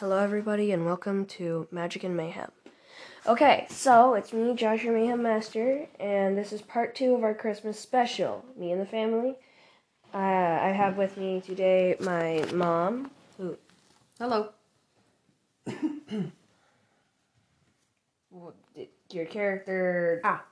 [0.00, 2.52] Hello, everybody, and welcome to Magic and Mayhem.
[3.26, 7.80] Okay, so it's me, Joshua Mayhem Master, and this is part two of our Christmas
[7.80, 8.44] special.
[8.56, 9.34] Me and the family.
[10.14, 13.58] Uh, I have with me today my mom, who
[14.20, 14.50] Hello.
[19.10, 20.20] your character.
[20.22, 20.44] Ah.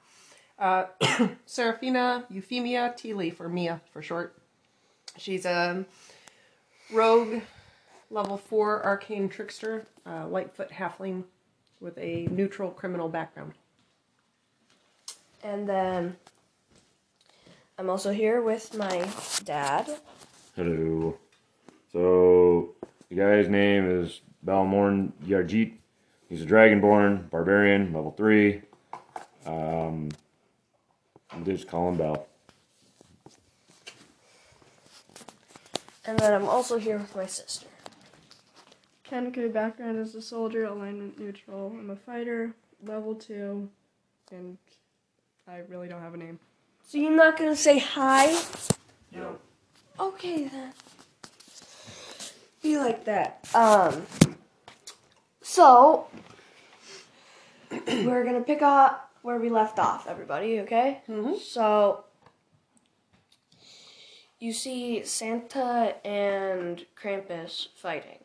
[0.58, 0.86] Uh,
[1.46, 4.42] Serafina Euphemia Tea Leaf, or Mia for short.
[5.16, 5.86] She's a
[6.92, 7.42] rogue,
[8.10, 11.24] level 4 arcane trickster, uh, Lightfoot halfling
[11.80, 13.52] with a neutral criminal background.
[15.42, 16.16] And then
[17.78, 19.08] I'm also here with my
[19.44, 19.98] dad.
[20.54, 21.16] Hello.
[21.92, 22.74] So,
[23.08, 25.72] the guy's name is Balmorn Yarjit.
[26.28, 28.62] He's a dragonborn, barbarian, level 3.
[29.46, 30.08] Um,
[31.44, 32.26] just call him Bal.
[36.04, 37.66] And then I'm also here with my sister.
[39.10, 41.68] Kenku background is a soldier, alignment neutral.
[41.78, 42.52] I'm a fighter,
[42.84, 43.68] level 2,
[44.32, 44.58] and
[45.46, 46.40] I really don't have a name.
[46.86, 48.36] So you're not gonna say hi?
[49.12, 49.36] No.
[49.98, 50.72] Okay then.
[52.62, 53.48] Be like that.
[53.54, 54.06] Um.
[55.40, 56.08] So
[57.86, 60.60] we're gonna pick up where we left off, everybody.
[60.60, 61.00] Okay.
[61.08, 61.38] Mhm.
[61.38, 62.04] So
[64.40, 68.18] you see Santa and Krampus fighting.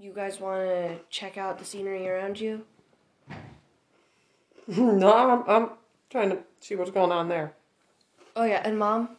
[0.00, 2.64] You guys want to check out the scenery around you?
[4.68, 5.70] no, I'm, I'm
[6.08, 7.54] trying to see what's going on there.
[8.36, 9.16] Oh yeah, and mom.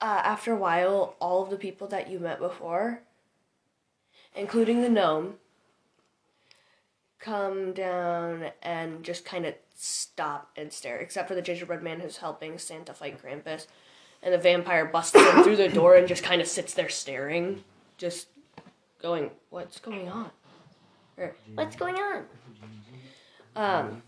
[0.00, 3.00] Uh, after a while, all of the people that you met before,
[4.36, 5.34] including the gnome,
[7.18, 10.98] come down and just kind of stop and stare.
[10.98, 13.66] Except for the gingerbread man who's helping Santa fight Krampus,
[14.22, 17.64] and the vampire busts in through the door and just kind of sits there staring,
[17.98, 18.28] just
[19.00, 20.30] going, "What's going on?"
[21.16, 22.24] Or "What's going on?"
[23.54, 24.02] Um.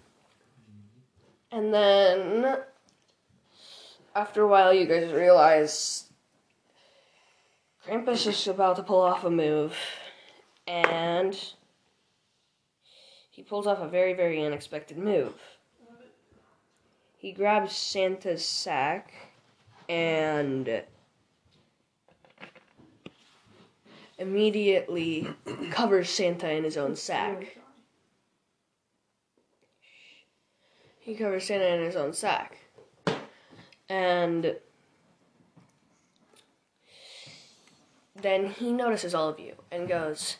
[1.51, 2.59] And then
[4.15, 6.05] after a while, you guys realize
[7.87, 9.75] Krampus is about to pull off a move,
[10.67, 11.35] and
[13.31, 15.35] he pulls off a very, very unexpected move.
[17.17, 19.13] He grabs Santa's sack
[19.89, 20.83] and
[24.19, 25.29] immediately
[25.71, 27.59] covers Santa in his own sack.
[31.01, 32.59] He covers Santa in his own sack.
[33.89, 34.57] And
[38.21, 40.37] then he notices all of you and goes,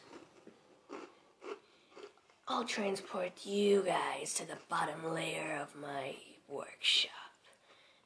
[2.47, 6.17] I'll transport you guys to the bottom layer of my
[6.49, 7.13] workshop.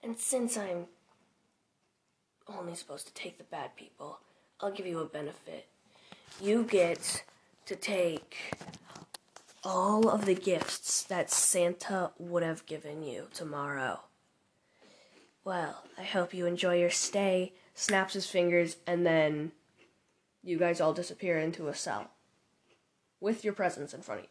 [0.03, 0.87] And since I'm
[2.49, 4.19] only supposed to take the bad people,
[4.63, 5.67] I'll give you a benefit.
[6.41, 7.25] You get
[7.67, 8.57] to take
[9.65, 14.01] all of the gifts that Santa would have given you tomorrow.
[15.45, 17.55] Well, I hope you enjoy your stay.
[17.75, 19.51] Snaps his fingers, and then
[20.45, 22.11] you guys all disappear into a cell
[23.21, 24.31] with your presents in front of you.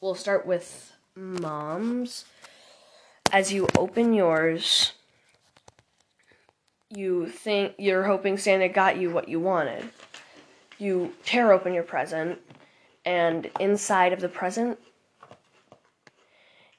[0.00, 2.24] We'll start with mom's.
[3.30, 4.92] As you open yours,
[6.96, 9.88] you think you're hoping Santa got you what you wanted.
[10.78, 12.38] You tear open your present,
[13.04, 14.78] and inside of the present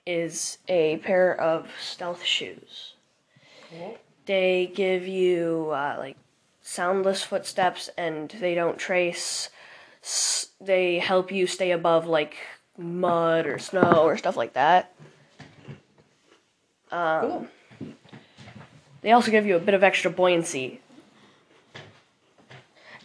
[0.06, 2.94] is a pair of stealth shoes.
[4.26, 6.18] They give you uh, like
[6.62, 9.50] soundless footsteps, and they don't trace.
[10.62, 12.36] They help you stay above like
[12.78, 14.94] mud or snow or stuff like that.
[16.92, 17.48] Um, Cool.
[19.04, 20.80] They also give you a bit of extra buoyancy.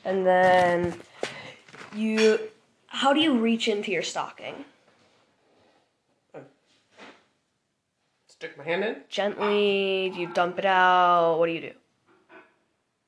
[0.05, 0.95] And then
[1.95, 2.39] you
[2.87, 4.65] how do you reach into your stocking?
[8.27, 8.97] Stick my hand in?
[9.09, 11.39] Gently, do you dump it out?
[11.39, 11.73] What do you do?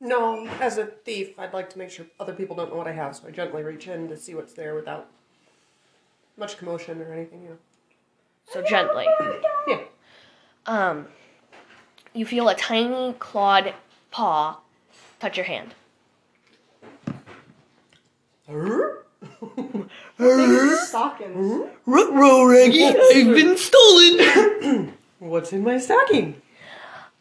[0.00, 2.93] No, as a thief, I'd like to make sure other people don't know what I
[2.93, 5.09] have, so I gently reach in to see what's there without
[6.37, 7.59] much commotion or anything, you know.
[8.47, 9.06] So gently.
[9.69, 9.82] Yeah.
[10.67, 11.06] Um
[12.15, 13.75] you feel a tiny clawed
[14.11, 14.59] paw
[15.19, 15.75] touch your hand.
[20.87, 21.71] Stockings.
[21.87, 24.95] Ruh-roh, Reggie, I've been stolen.
[25.19, 26.41] What's in my stocking?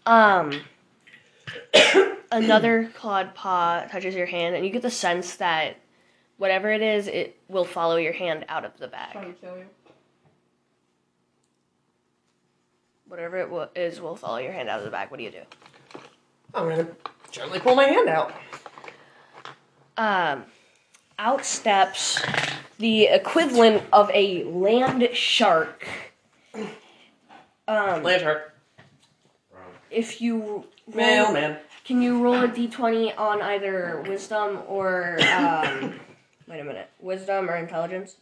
[0.05, 0.61] Um,
[2.31, 5.77] another clawed paw touches your hand, and you get the sense that
[6.37, 9.11] whatever it is, it will follow your hand out of the bag.
[9.11, 9.65] Trying to kill you.
[13.09, 15.09] Whatever it wa- is will follow your hand out of the bag.
[15.09, 15.41] What do you do?
[16.53, 16.87] I'm gonna
[17.31, 18.33] Gently pull my hand out.
[19.97, 20.45] Um,
[21.17, 22.21] out steps
[22.77, 25.87] the equivalent of a land shark.
[27.67, 28.55] Um, Land shark.
[29.91, 31.57] if you roll, Mailman.
[31.83, 35.99] can you roll a d20 on either wisdom or um,
[36.47, 38.15] wait a minute, wisdom or intelligence?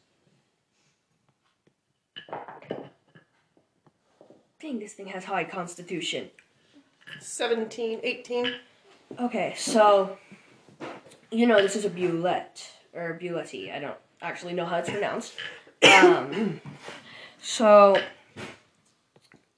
[4.59, 6.29] Dang, this thing has high constitution.
[7.19, 8.53] 17, 18.
[9.19, 10.17] Okay, so
[11.31, 13.73] you know this is a bulette or bulette.
[13.73, 15.33] I don't actually know how it's pronounced.
[15.83, 16.59] Um,
[17.39, 18.01] so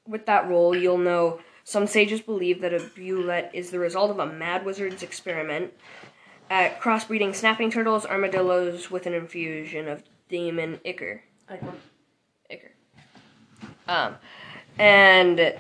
[0.06, 4.20] with that roll, you'll know some sages believe that a bulette is the result of
[4.20, 5.72] a mad wizard's experiment
[6.50, 11.24] at crossbreeding snapping turtles, armadillos with an infusion of demon ichor.
[11.48, 11.78] Icon.
[12.50, 12.72] Ichor.
[13.88, 14.16] Um,
[14.80, 15.60] and it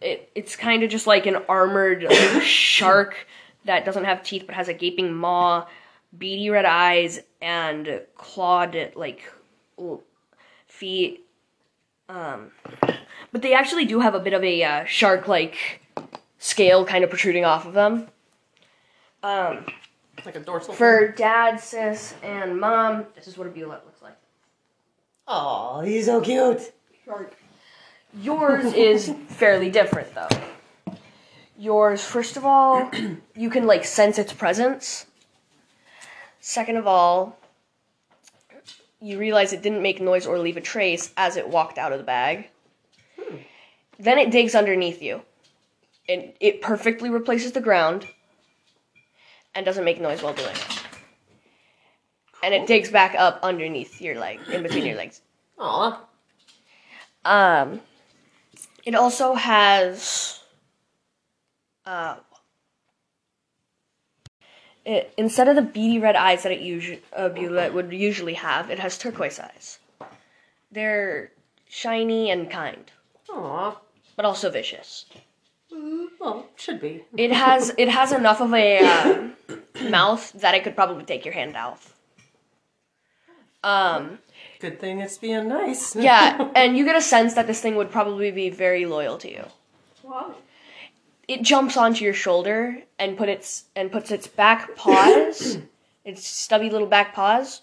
[0.00, 2.10] it it's kind of just like an armored
[2.42, 3.26] shark
[3.64, 5.66] that doesn't have teeth but has a gaping maw,
[6.16, 9.30] beady red eyes, and clawed like
[10.66, 11.26] feet.
[12.08, 12.50] Um,
[13.32, 15.80] but they actually do have a bit of a uh, shark-like
[16.38, 18.08] scale kind of protruding off of them.
[19.22, 19.64] Um,
[20.24, 20.74] Like a dorsal.
[20.74, 24.16] for dad, sis, and mom, this is what a bulette looks like.
[25.28, 26.72] Oh, he's so cute.
[27.04, 27.34] Shark.
[28.18, 30.28] Yours is fairly different though.
[31.56, 32.90] Yours, first of all,
[33.36, 35.06] you can like sense its presence.
[36.40, 37.38] Second of all,
[39.00, 41.98] you realize it didn't make noise or leave a trace as it walked out of
[41.98, 42.48] the bag.
[43.98, 45.22] Then it digs underneath you.
[46.08, 48.06] And it perfectly replaces the ground
[49.54, 50.82] and doesn't make noise while doing it.
[52.42, 55.20] And it digs back up underneath your leg, in between your legs.
[55.58, 56.02] Aw.
[57.24, 57.80] Um,
[58.84, 60.40] it also has,
[61.84, 62.16] uh,
[64.84, 67.30] it, instead of the beady red eyes that it usually uh,
[67.72, 69.78] would usually have, it has turquoise eyes.
[70.72, 71.30] They're
[71.68, 72.90] shiny and kind,
[73.30, 73.76] Aw.
[74.16, 75.06] but also vicious.
[76.20, 77.04] Well, should be.
[77.16, 79.28] It has it has enough of a uh,
[79.90, 81.94] mouth that it could probably take your hand off.
[83.62, 84.18] Um,
[84.60, 85.96] Good thing it's being nice.
[86.10, 89.30] yeah, and you get a sense that this thing would probably be very loyal to
[89.30, 89.44] you.
[90.02, 90.34] Wow.
[91.28, 95.58] it jumps onto your shoulder and put its and puts its back paws,
[96.04, 97.62] its stubby little back paws,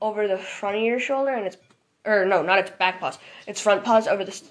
[0.00, 1.56] over the front of your shoulder, and it's
[2.06, 4.42] or no, not its back paws, its front paws over the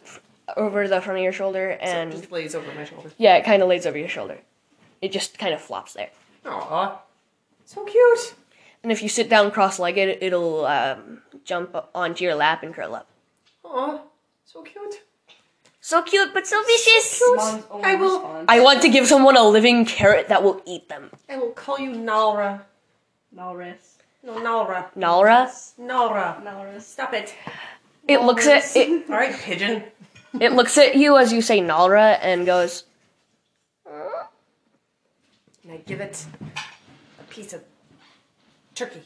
[0.58, 3.12] over the front of your shoulder, and So it and just lays over my shoulder.
[3.18, 4.38] yeah, it kind of lays over your shoulder.
[5.02, 6.10] It just kind of flops there,
[6.46, 7.00] Aw.
[7.66, 8.36] So cute.
[8.84, 13.08] And if you sit down cross-legged, it'll um, jump onto your lap and curl up.
[13.64, 14.00] Aw.
[14.46, 14.96] So cute.
[15.82, 17.22] So cute, but so vicious.
[17.36, 18.46] Mom's only I will- response.
[18.48, 21.12] I want to give someone a living carrot that will eat them.
[21.30, 22.62] I will call you Nalra.
[23.34, 23.98] Walrus.
[24.24, 24.86] No, Nalra.
[24.96, 25.50] Nalra.
[25.80, 26.44] Nalra.
[26.44, 26.86] Walrus.
[26.88, 27.34] Stop it.
[28.08, 29.10] It looks at it.
[29.10, 29.84] All right, pigeon.
[30.40, 32.84] It looks at you as you say Nalra and goes,
[33.86, 36.26] And I give it
[37.20, 37.64] a piece of
[38.76, 39.02] turkey.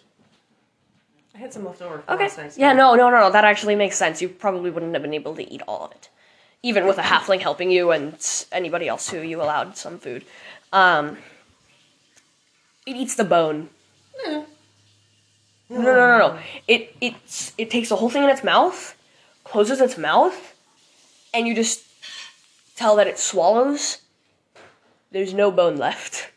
[1.35, 2.23] I had some left over from Okay.
[2.23, 2.53] last night.
[2.57, 3.31] Yeah, no, no, no, no.
[3.31, 4.21] That actually makes sense.
[4.21, 6.09] You probably wouldn't have been able to eat all of it,
[6.63, 8.15] even with a halfling helping you and
[8.51, 10.25] anybody else who you allowed some food.
[10.73, 11.17] Um,
[12.87, 13.69] it eats the bone.
[14.25, 14.43] Eh.
[15.69, 16.39] No, no, no, no.
[16.67, 18.95] It it's it takes the whole thing in its mouth,
[19.43, 20.55] closes its mouth,
[21.33, 21.83] and you just
[22.75, 23.99] tell that it swallows.
[25.11, 26.31] There's no bone left.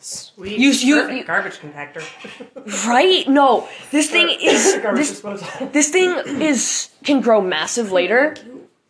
[0.00, 0.58] Sweet.
[0.58, 2.02] You- you- you- garbage compactor.
[2.88, 3.28] Right?
[3.28, 3.68] No.
[3.90, 5.20] This thing is this,
[5.72, 8.34] this thing is can grow massive later,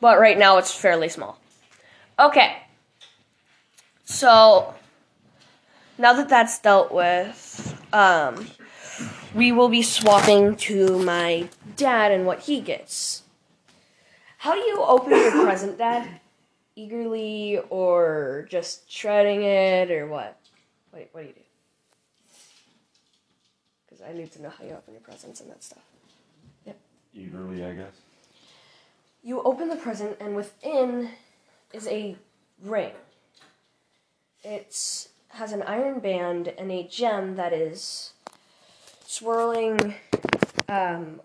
[0.00, 1.38] but right now it's fairly small.
[2.19, 2.57] Okay.
[4.05, 4.75] So
[5.99, 8.47] now that that's dealt with, um,
[9.35, 13.23] we will be swapping to my dad and what he gets.
[14.38, 16.21] How do you open your present, Dad?
[16.75, 20.39] Eagerly or just shredding it or what?
[20.92, 21.40] Wait, what do you do?
[23.87, 25.82] Because I need to know how you open your presents and that stuff.
[26.66, 26.78] Yep.
[27.14, 27.94] Eagerly, I guess.
[29.23, 31.11] You open the present, and within
[31.73, 32.16] is a
[32.62, 32.92] ring.
[34.42, 38.12] It has an iron band and a gem that is
[39.06, 39.94] swirling
[40.68, 41.20] um,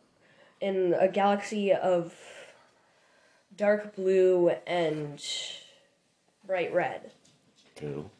[0.60, 2.14] in a galaxy of
[3.56, 5.24] dark blue and
[6.46, 7.12] bright red.
[7.78, 8.12] Cool.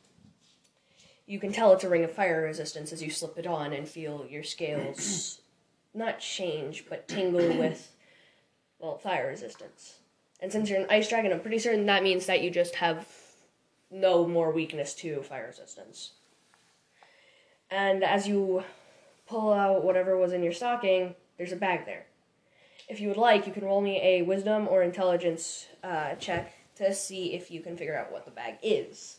[1.26, 3.88] You can tell it's a ring of fire resistance as you slip it on and
[3.88, 5.42] feel your scales
[5.94, 7.92] not change but tingle with
[8.80, 10.00] well fire resistance.
[10.42, 13.08] And since you're an ice dragon, I'm pretty certain that means that you just have
[13.90, 16.12] no more weakness to fire resistance.
[17.72, 18.64] And as you
[19.28, 22.06] pull out whatever was in your stocking, there's a bag there.
[22.88, 26.94] If you would like, you can roll me a wisdom or intelligence uh, check to
[26.94, 29.18] see if you can figure out what the bag is.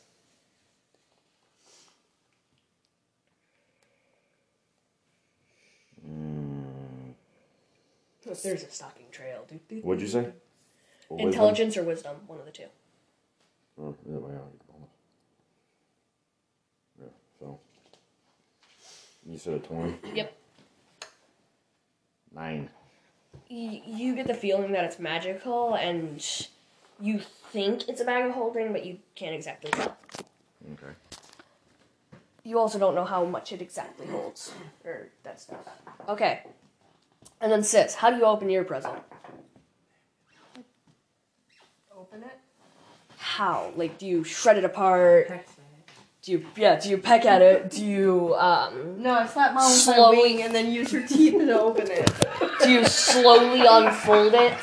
[8.35, 9.45] There's a stocking trail.
[9.49, 10.33] Do, do, What'd you say?
[11.09, 11.29] Wisdom?
[11.29, 12.65] Intelligence or wisdom, one of the two.
[13.81, 14.51] Oh, yeah, well,
[16.99, 17.05] yeah.
[17.05, 17.59] Yeah, so.
[19.29, 20.15] You said a 20?
[20.15, 20.37] Yep.
[22.35, 22.71] Nine.
[23.51, 26.25] Y- you get the feeling that it's magical, and
[27.01, 29.97] you think it's a bag of holding, but you can't exactly tell.
[30.73, 30.93] Okay.
[32.45, 34.53] You also don't know how much it exactly holds,
[34.85, 35.67] or that stuff.
[36.09, 36.43] Okay.
[37.41, 38.99] And then sis, how do you open your present?
[41.97, 42.39] Open it.
[43.19, 43.73] How?
[43.77, 45.31] Like, do you shred it apart?
[46.23, 46.81] Do you yeah?
[46.81, 47.71] Do you peck at it?
[47.71, 49.01] Do you um?
[49.01, 52.11] No, I slap mom with my wing and then use your teeth to open it.
[52.65, 54.59] Do you slowly unfold it?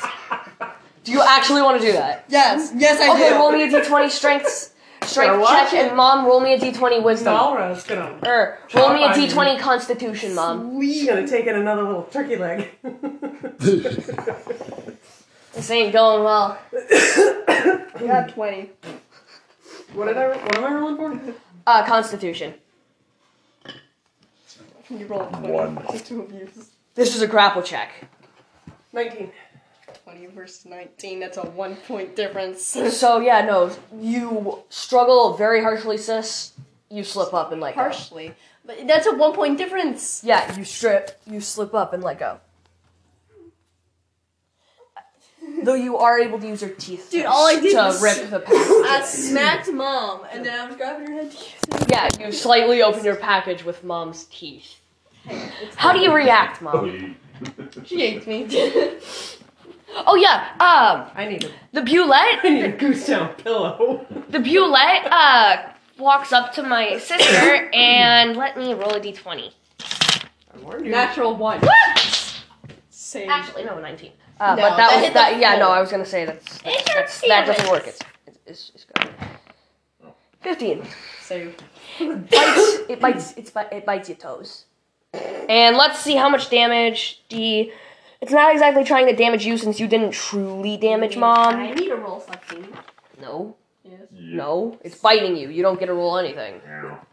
[1.04, 2.24] Do you actually want to do that?
[2.28, 3.12] Yes, yes I do.
[3.12, 3.34] Okay, do.
[3.36, 4.73] roll me a d20 strength Gotta
[5.08, 5.88] strength watch check, it.
[5.88, 7.34] and mom, roll me a d20 wisdom.
[7.34, 8.18] Nalra's gonna.
[8.26, 10.76] Er, roll me a Chop on d20 constitution, mom.
[10.76, 12.70] We gonna take in another little turkey leg.
[15.54, 16.58] This ain't going well.
[16.72, 18.70] I got 20.
[19.92, 20.28] what did I?
[20.28, 21.34] What am I rolling for?
[21.66, 22.54] Uh, constitution.
[24.90, 25.48] You roll 20.
[25.48, 25.74] One.
[25.76, 26.48] The two of you.
[26.94, 27.92] This is a grapple check.
[28.92, 29.30] Nineteen.
[30.04, 31.20] 20 versus 19.
[31.20, 32.76] That's a one point difference.
[32.94, 36.52] So yeah, no, you struggle very harshly, sis.
[36.90, 37.82] You slip up and let go.
[37.82, 38.34] Harshly.
[38.66, 40.22] But that's a one point difference.
[40.24, 42.38] Yeah, you strip, you slip up and let go.
[45.62, 48.30] Though you are able to use your teeth Dude, all I did to was- rip
[48.30, 48.58] the package.
[48.60, 53.04] I smacked mom, and then I was grabbing her head to yeah, you slightly open
[53.04, 54.80] your package with mom's teeth.
[55.76, 57.16] How do you react, mom?
[57.84, 58.46] She hates me.
[60.06, 61.48] Oh yeah, um, I need a.
[61.72, 61.80] the
[62.12, 64.06] I need a goose down pillow.
[64.28, 69.52] the Bulette, uh, walks up to my sister and let me roll a d20.
[69.80, 70.90] I warned you.
[70.90, 71.60] Natural one.
[72.90, 73.28] Same.
[73.30, 74.12] Actually, no, 19.
[74.40, 75.34] Uh, No, but that, that was hit that.
[75.34, 75.76] the Yeah, no, floor.
[75.76, 77.86] I was gonna say that's, that's, It's that's that doesn't work.
[77.86, 79.10] It's it's, it's, it's good.
[80.40, 80.82] Fifteen.
[81.22, 81.56] Save.
[81.98, 82.78] bites.
[82.88, 83.34] It bites.
[83.36, 84.64] It's bi- it bites your toes.
[85.48, 87.72] And let's see how much damage the.
[88.24, 91.56] It's not exactly trying to damage you since you didn't truly damage mom.
[91.56, 92.72] I need a roll something.
[93.20, 93.54] No,
[93.84, 94.00] Yes.
[94.12, 95.50] no, it's biting you.
[95.50, 96.62] You don't get to roll anything.
[96.66, 97.00] Meow.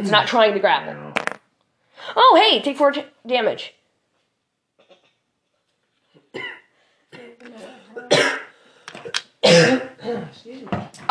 [0.00, 0.94] It's not trying to grapple.
[0.94, 1.12] Meow.
[2.16, 3.74] Oh, hey, take four t- damage.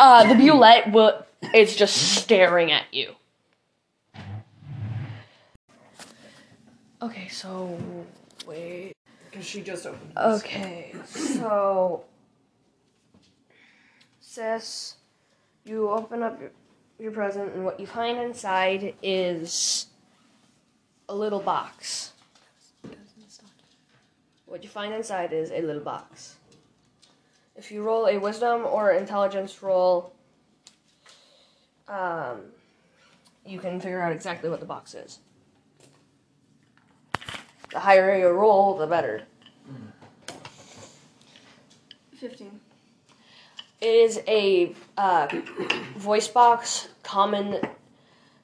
[0.00, 1.24] Uh, the Bulette will,
[1.54, 3.14] is just staring at you.
[7.02, 7.78] Okay, so
[8.46, 8.77] wait.
[9.38, 10.10] Because she just opened.
[10.10, 10.18] It.
[10.18, 12.02] Okay, so
[14.18, 14.96] sis,
[15.64, 16.50] you open up your,
[16.98, 19.86] your present, and what you find inside is
[21.08, 22.14] a little box.
[24.46, 26.34] What you find inside is a little box.
[27.54, 30.14] If you roll a wisdom or intelligence roll,
[31.86, 32.40] um,
[33.46, 35.20] you can figure out exactly what the box is.
[37.72, 39.24] The higher your roll, the better.
[42.18, 42.60] 15.
[43.80, 45.28] It is a uh,
[45.96, 46.88] voice box.
[47.02, 47.60] Common.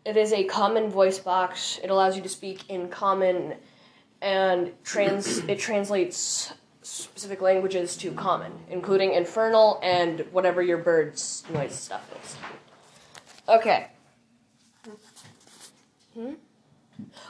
[0.04, 1.80] It is a common voice box.
[1.82, 3.54] It allows you to speak in common,
[4.22, 5.38] and trans.
[5.38, 6.52] It translates
[6.82, 12.36] specific languages to common, including infernal and whatever your bird's noise stuff is.
[13.48, 13.88] Okay.
[16.14, 16.34] Hmm.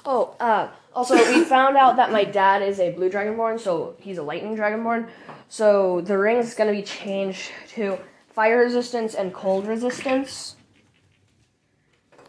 [0.04, 4.18] Oh, uh, also we found out that my dad is a blue dragonborn, so he's
[4.18, 5.08] a lightning dragonborn.
[5.48, 7.98] So the ring is going to be changed to
[8.32, 10.56] fire resistance and cold resistance.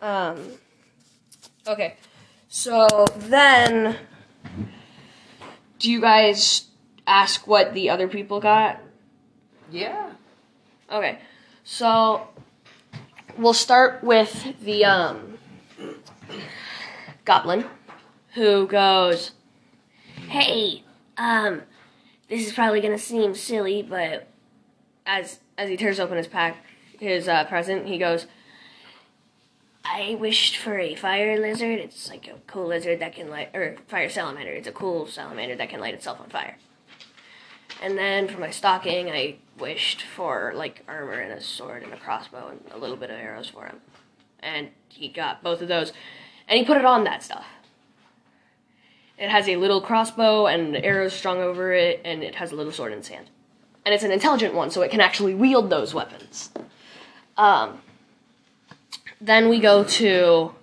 [0.02, 0.40] Um.
[1.68, 1.96] Okay.
[2.48, 3.98] So then,
[5.80, 6.66] do you guys
[7.06, 8.82] ask what the other people got?
[9.72, 10.12] Yeah.
[10.92, 11.20] Okay.
[11.64, 12.28] So
[13.38, 15.38] we'll start with the um
[17.26, 17.66] goblin
[18.36, 19.32] who goes,
[20.30, 20.84] "Hey,
[21.18, 21.64] um
[22.30, 24.28] this is probably to seem silly, but
[25.06, 26.58] as as he tears open his pack
[27.00, 28.28] his uh, present, he goes,
[29.84, 31.80] "I wished for a fire lizard.
[31.80, 34.52] It's like a cool lizard that can light or fire salamander.
[34.52, 36.58] It's a cool salamander that can light itself on fire."
[37.82, 41.98] And then for my stocking, I wished for like armor and a sword and a
[41.98, 43.82] crossbow and a little bit of arrows for him.
[44.40, 45.92] And he got both of those,
[46.48, 47.46] and he put it on that stuff.
[49.18, 52.72] It has a little crossbow and arrows strung over it, and it has a little
[52.72, 53.30] sword in its hand.
[53.86, 56.50] And it's an intelligent one, so it can actually wield those weapons.
[57.38, 57.82] Um,
[59.22, 60.54] then we go to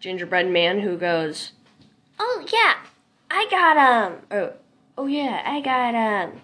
[0.00, 1.52] Gingerbread Man, who goes,
[2.18, 2.74] "Oh yeah,
[3.30, 4.52] I got um, oh,
[4.98, 6.40] oh yeah, I got um,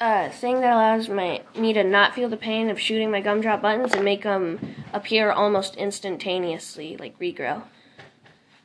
[0.00, 3.62] a thing that allows my me to not feel the pain of shooting my gumdrop
[3.62, 4.58] buttons and make them
[4.92, 7.62] appear almost instantaneously, like regrow,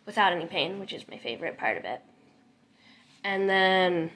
[0.05, 2.01] without any pain, which is my favorite part of it.
[3.23, 4.11] And then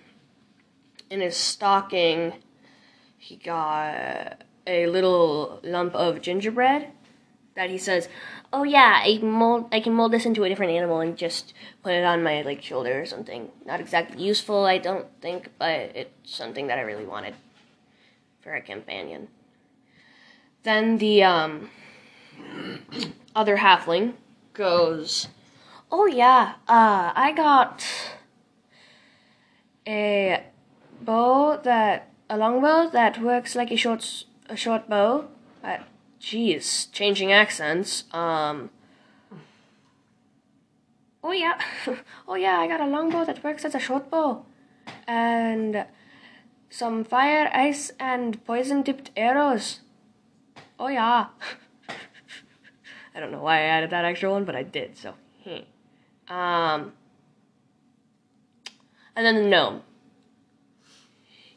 [1.10, 2.34] in his stocking,
[3.17, 6.88] he got a little lump of gingerbread
[7.55, 8.10] that he says,
[8.51, 11.53] "Oh yeah, I mold I can mold this into a different animal and just
[11.84, 13.50] put it on my like shoulder or something.
[13.66, 17.36] Not exactly useful, I don't think, but it's something that I really wanted
[18.42, 19.28] for a companion."
[20.63, 21.70] Then the um
[23.36, 24.13] other halfling
[24.54, 25.28] goes,
[25.92, 27.86] "Oh yeah, uh I got
[29.86, 30.44] a
[31.02, 35.28] bow that a longbow that works like a short a short bow.
[36.24, 38.06] Jeez, changing accents.
[38.13, 38.70] Um.
[41.24, 41.58] Oh yeah,
[42.27, 44.46] oh yeah, I got a longbow that works as a short bow,
[45.08, 45.86] and
[46.70, 49.80] some fire, ice, and poison tipped arrows.
[50.77, 51.27] Oh yeah.
[53.15, 54.98] I don't know why I added that extra one, but I did.
[54.98, 55.13] So,
[55.44, 56.34] hmm.
[56.34, 56.94] um.
[59.15, 59.84] And then the gnome.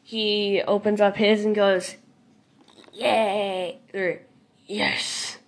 [0.03, 1.97] He opens up his and goes,
[2.93, 4.21] "Yay!" Or,
[4.65, 5.39] Yes.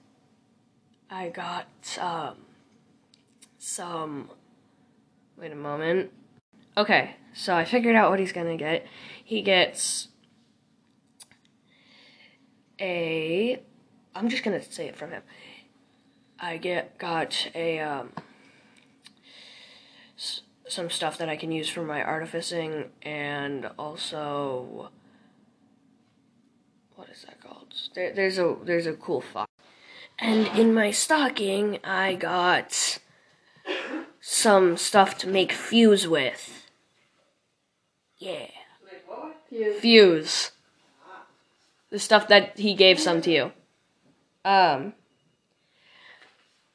[1.09, 1.67] I got
[2.01, 2.35] um
[3.79, 4.29] some
[5.37, 6.11] wait a moment.
[6.75, 8.85] Okay, so I figured out what he's gonna get.
[9.23, 10.09] He gets
[12.81, 13.61] a
[14.13, 15.21] I'm just gonna say it from him.
[16.41, 18.11] I get got a um
[20.67, 24.89] some stuff that I can use for my artificing and also
[26.97, 27.73] what is that called?
[27.95, 29.49] There, there's a there's a cool fox.
[30.21, 32.99] And in my stocking, I got
[34.21, 36.65] some stuff to make fuse with.
[38.17, 38.47] Yeah,
[39.79, 40.51] fuse.
[41.89, 43.51] The stuff that he gave some to you.
[44.45, 44.93] Um.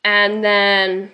[0.02, 1.12] And then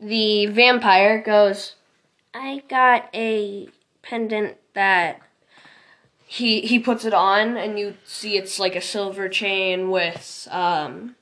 [0.00, 1.74] the vampire goes,
[2.32, 3.68] I got a
[4.02, 5.20] pendant that
[6.26, 11.14] he he puts it on and you see it's like a silver chain with um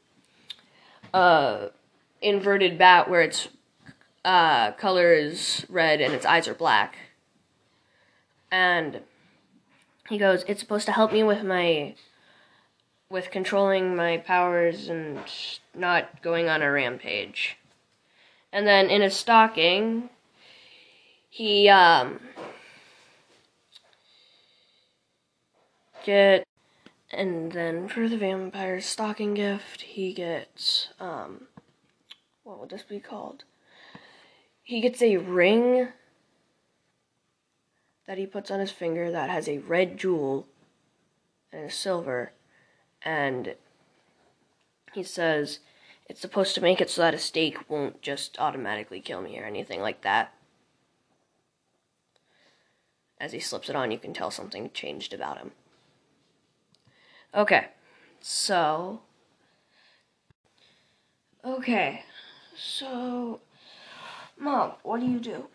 [1.13, 1.69] uh
[2.23, 3.49] inverted bat where its
[4.25, 6.97] uh color is red and its eyes are black.
[8.51, 9.01] And
[10.09, 11.95] he goes it's supposed to help me with my
[13.11, 15.19] with controlling my powers and
[15.75, 17.59] not going on a rampage.
[18.53, 20.11] And then in his stocking
[21.29, 22.21] he um
[26.05, 26.47] get
[27.11, 31.47] and then for the vampire's stocking gift he gets um
[32.53, 33.45] what would this be called.
[34.63, 35.89] He gets a ring
[38.07, 40.47] that he puts on his finger that has a red jewel
[41.51, 42.33] and a silver
[43.01, 43.55] and
[44.93, 45.61] he says
[46.11, 49.45] it's supposed to make it so that a stake won't just automatically kill me or
[49.45, 50.35] anything like that.
[53.19, 55.53] As he slips it on you can tell something changed about him.
[57.35, 57.69] Okay,
[58.21, 59.01] so.
[61.43, 62.05] Okay,
[62.57, 63.41] so.
[64.39, 65.47] Mom, what do you do?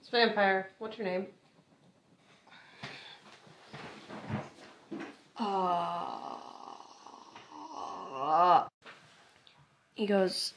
[0.00, 0.70] It's vampire.
[0.78, 1.26] What's your name?
[5.36, 6.34] Uh,
[9.94, 10.52] he goes,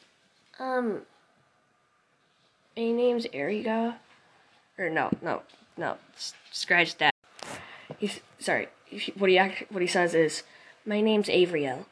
[0.59, 1.01] um,
[2.75, 3.95] my name's Eriga.
[4.77, 5.41] Or no, no,
[5.75, 5.97] no,
[6.51, 7.13] scratch that.
[7.97, 8.67] He's sorry.
[9.17, 10.43] What he act, what he says is,
[10.87, 11.85] my name's Avriel.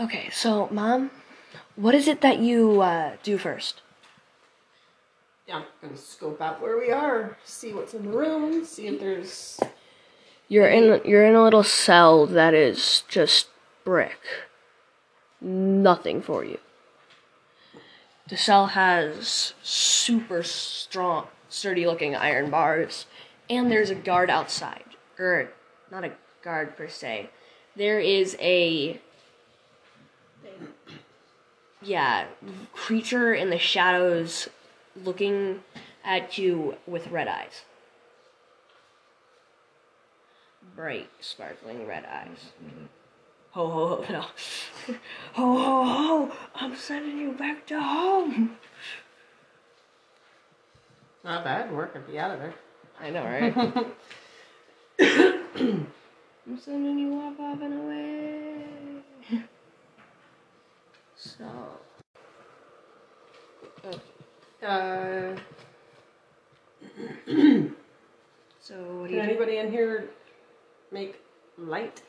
[0.00, 1.10] Okay, so mom,
[1.76, 3.82] what is it that you uh, do first?
[5.46, 8.98] Yeah, I'm gonna scope out where we are, see what's in the room, see if
[8.98, 9.60] there's.
[10.48, 13.48] You're in you're in a little cell that is just
[13.84, 14.18] brick.
[15.40, 16.58] Nothing for you.
[18.28, 23.06] The cell has super strong, sturdy looking iron bars,
[23.48, 24.84] and there's a guard outside.
[25.18, 25.50] Or
[25.90, 27.30] not a guard per se.
[27.74, 29.00] There is a
[31.82, 32.26] yeah
[32.72, 34.48] creature in the shadows
[35.04, 35.62] looking
[36.04, 37.62] at you with red eyes.
[40.74, 42.50] Bright, sparkling red eyes.
[43.52, 44.20] Ho ho ho no.
[45.32, 46.32] ho ho ho!
[46.54, 48.56] I'm sending you back to home.
[51.24, 51.72] Not bad.
[51.72, 52.54] Work and be out of there.
[53.00, 53.54] I know, right?
[56.48, 58.64] I'm sending you off, off and away.
[61.16, 61.44] So,
[64.62, 65.36] Uh,
[68.60, 69.20] so what do can you do?
[69.20, 70.08] anybody in here
[70.90, 71.16] make
[71.58, 72.02] light?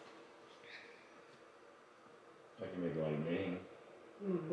[2.61, 3.59] I can make lightning.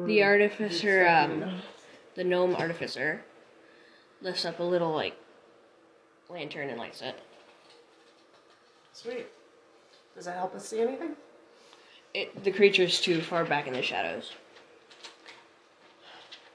[0.06, 1.60] The artificer, um,
[2.14, 3.24] the gnome artificer,
[4.20, 5.16] lifts up a little like
[6.28, 7.18] lantern and lights it.
[8.92, 9.26] Sweet.
[10.14, 11.16] Does that help us see anything?
[12.12, 14.32] It the creature's too far back in the shadows.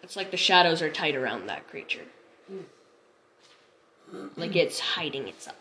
[0.01, 2.05] It's like the shadows are tight around that creature.
[2.47, 4.27] Hmm.
[4.37, 5.57] Like it's hiding itself.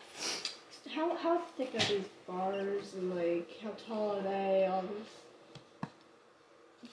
[0.94, 4.66] How how thick are these bars and like how tall are they?
[4.70, 5.90] All this.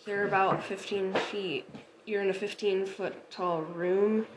[0.05, 1.69] They're about 15 feet.
[2.05, 4.27] You're in a 15 foot tall room.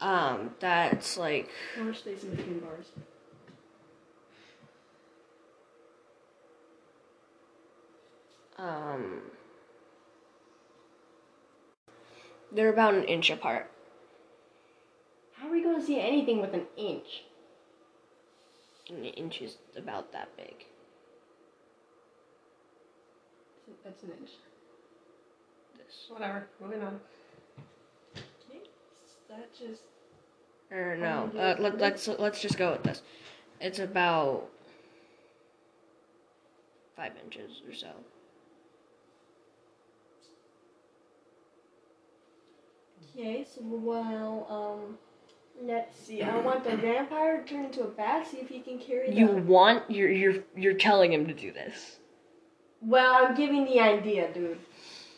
[0.00, 2.86] Um, that's like How much space in between bars?
[8.58, 9.20] um,
[12.52, 13.70] they're about an inch apart.
[15.34, 17.24] How are we going to see anything with an inch?
[18.88, 20.64] An inch is about that big.
[23.84, 24.30] That's an inch.
[25.76, 26.46] This Whatever.
[26.60, 27.00] Moving on.
[29.36, 29.82] That just
[30.70, 33.02] or no, Oh, uh, let, let's let's just go with this.
[33.60, 34.48] It's about
[36.96, 37.90] five inches or so.
[43.14, 44.98] Okay, so well, um,
[45.62, 46.22] let's see.
[46.22, 48.26] I want the vampire to turn into a bat.
[48.26, 49.14] See if he can carry.
[49.14, 49.42] You the...
[49.42, 51.98] want you're you're you're telling him to do this.
[52.80, 54.58] Well, I'm giving the idea, dude.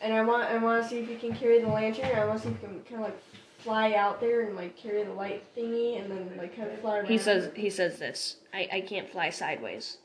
[0.01, 2.11] And I want I want to see if he can carry the lantern.
[2.15, 3.21] I want to see if he can kind of like
[3.59, 6.97] fly out there and like carry the light thingy, and then like kind of fly
[6.97, 7.07] around.
[7.07, 8.37] He says he says this.
[8.53, 9.97] I I can't fly sideways.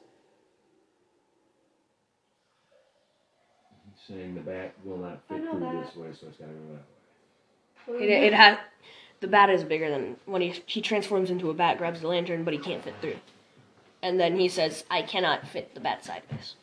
[3.86, 5.86] He's saying the bat will not fit through that.
[5.86, 6.78] this way, so it's gotta go
[7.86, 8.04] that way.
[8.04, 8.58] It, it has
[9.20, 12.44] the bat is bigger than when he he transforms into a bat, grabs the lantern,
[12.44, 13.16] but he can't fit through.
[14.02, 16.56] And then he says, "I cannot fit the bat sideways."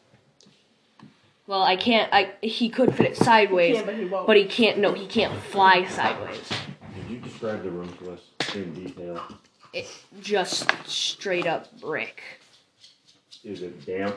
[1.47, 2.11] Well, I can't.
[2.13, 4.27] I he could fit it sideways, can, but he won't.
[4.27, 4.77] but he can't.
[4.77, 6.51] No, he can't fly sideways.
[7.11, 8.21] You describe the room to us
[8.55, 9.21] in detail?
[9.73, 9.85] It
[10.21, 12.21] just straight up brick.
[13.43, 14.15] Is it damp?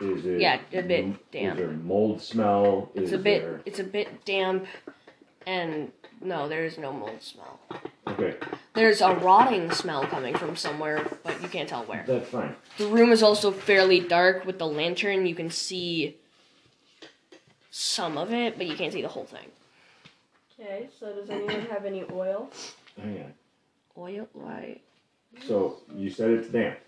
[0.00, 1.54] Is it Yeah, a bit damp.
[1.54, 2.90] Is there mold smell?
[2.96, 3.42] It's is a bit.
[3.42, 3.60] There...
[3.64, 4.66] It's a bit damp,
[5.46, 7.60] and no, there is no mold smell.
[8.08, 8.34] Okay,
[8.74, 12.04] There's a rotting smell coming from somewhere, but you can't tell where.
[12.08, 12.56] that's fine.
[12.78, 15.26] The room is also fairly dark with the lantern.
[15.26, 16.16] You can see
[17.70, 19.46] some of it, but you can't see the whole thing.
[20.58, 22.48] Okay, so does anyone have any oil?
[23.00, 23.34] Hang on.
[23.98, 24.28] Oil?
[24.32, 24.80] Why?
[25.46, 26.78] So you said it's damp.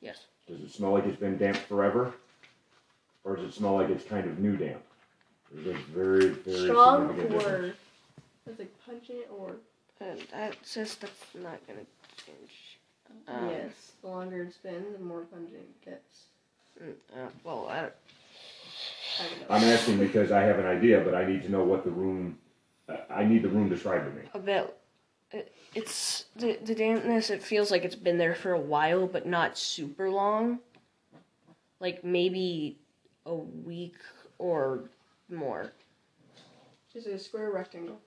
[0.00, 0.24] Yes.
[0.48, 2.12] Does it smell like it's been damp forever,
[3.24, 4.82] or does it smell like it's kind of new damp?
[5.52, 7.76] There's a very, very Strong significant or difference.
[8.46, 9.56] that's like pungent or
[10.00, 11.80] And that says that's not gonna
[12.26, 12.78] change.
[13.28, 13.92] Um, yes.
[14.02, 16.24] The longer it's been, the more pungent it gets.
[16.82, 17.80] mm, Uh, well, I, I
[19.28, 19.46] don't know.
[19.50, 22.38] I'm asking because I have an idea, but I need to know what the room.
[23.10, 24.28] I need the room described to me.
[24.34, 24.76] a bit.
[25.32, 27.30] It, it's the the dampness.
[27.30, 30.58] It feels like it's been there for a while, but not super long.
[31.80, 32.78] Like maybe
[33.26, 33.96] a week
[34.38, 34.90] or
[35.30, 35.72] more.
[36.94, 37.98] Is it a square or rectangle?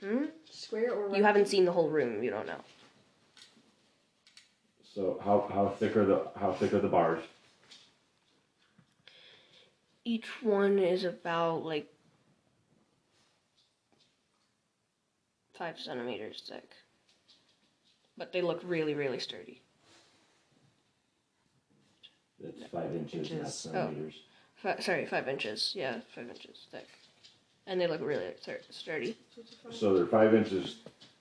[0.00, 0.26] Hmm.
[0.50, 1.18] Square or rectangle?
[1.18, 2.22] You haven't seen the whole room.
[2.22, 2.60] You don't know.
[4.94, 7.22] So how, how thick are the how thick are the bars?
[10.04, 11.92] Each one is about like
[15.58, 16.70] five centimeters thick.
[18.18, 19.60] But they look really, really sturdy.
[22.40, 23.66] That's five inches, not Inches.
[23.68, 23.72] Oh.
[23.72, 24.14] centimeters.
[24.56, 25.72] Fi- sorry, five inches.
[25.74, 26.86] Yeah, five inches thick.
[27.66, 29.16] And they look really stur- sturdy.
[29.70, 30.76] So they're five inches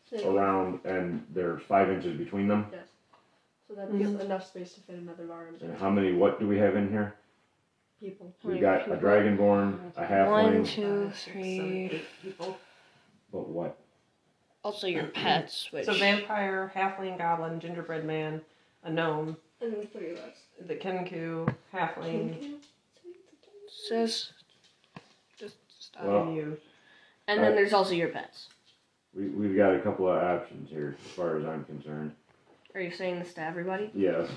[0.10, 2.68] So, around, and there's five inches between them.
[2.72, 2.88] Yes.
[3.68, 4.22] so that gives mm-hmm.
[4.22, 6.14] enough space to fit another bar And how many?
[6.14, 7.16] What do we have in here?
[8.00, 8.34] people.
[8.44, 11.90] How We many got a dragonborn, a One, halfling, two, Five, six, seven, three.
[11.92, 12.58] eight people.
[13.32, 13.78] but what?
[14.66, 18.42] Also, your pets, which So vampire, halfling, goblin, gingerbread man,
[18.84, 20.34] a gnome, And then the three of us.
[20.66, 22.56] The Kenku, Halfling,
[23.88, 24.32] Says
[25.38, 26.06] just stop.
[26.06, 26.58] Well, and you.
[27.28, 28.48] and then uh, there's also your pets.
[29.16, 32.14] We, we've got a couple of options here, as far as I'm concerned.
[32.74, 33.92] Are you saying this to everybody?
[33.94, 34.30] Yes.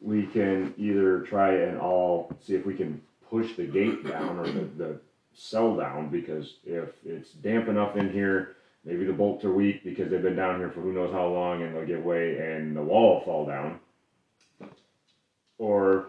[0.00, 4.46] We can either try and all see if we can push the gate down or
[4.46, 5.00] the, the
[5.34, 10.10] cell down because if it's damp enough in here, maybe the bolts are weak because
[10.10, 12.82] they've been down here for who knows how long and they'll give way and the
[12.82, 13.80] wall will fall down.
[15.58, 16.06] Or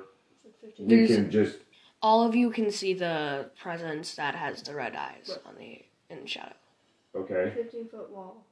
[0.80, 1.60] we There's- can just
[2.02, 6.22] All of you can see the presence that has the red eyes on the in
[6.22, 6.56] the shadow.
[7.16, 8.44] okay, 15 foot wall.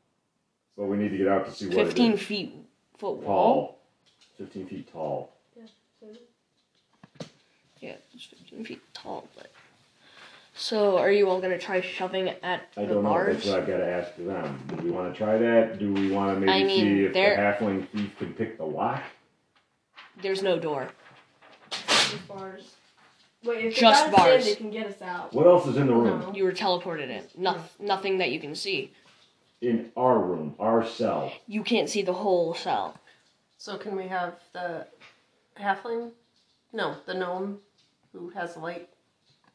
[0.77, 2.21] but we need to get out to see what Fifteen is.
[2.21, 2.53] feet
[2.97, 3.65] foot wall.
[3.67, 3.77] tall.
[4.37, 5.33] Fifteen feet tall.
[5.99, 6.07] So
[7.79, 9.50] Yeah, it's fifteen feet tall, but.
[10.53, 13.09] So, are you all gonna try shoving at I the don't know.
[13.09, 13.35] bars?
[13.37, 14.59] That's what I've got to ask them.
[14.67, 15.79] Do we want to try that?
[15.79, 18.57] Do we want to maybe I mean, see if the they're- halfling thief can pick
[18.57, 19.01] the lock?
[20.21, 20.89] There's no door.
[21.71, 22.75] just bars.
[23.43, 24.45] Wait, if they Just got us in, bars.
[24.45, 25.33] they can get us out.
[25.33, 26.19] What else is in the room?
[26.19, 26.33] No.
[26.33, 27.23] You were teleported in.
[27.37, 28.91] No, nothing that you can see.
[29.61, 31.31] In our room, our cell.
[31.47, 32.99] You can't see the whole cell.
[33.57, 34.85] So can we have the
[35.59, 36.11] halfling?
[36.73, 37.59] No, the gnome
[38.11, 38.89] who has the light.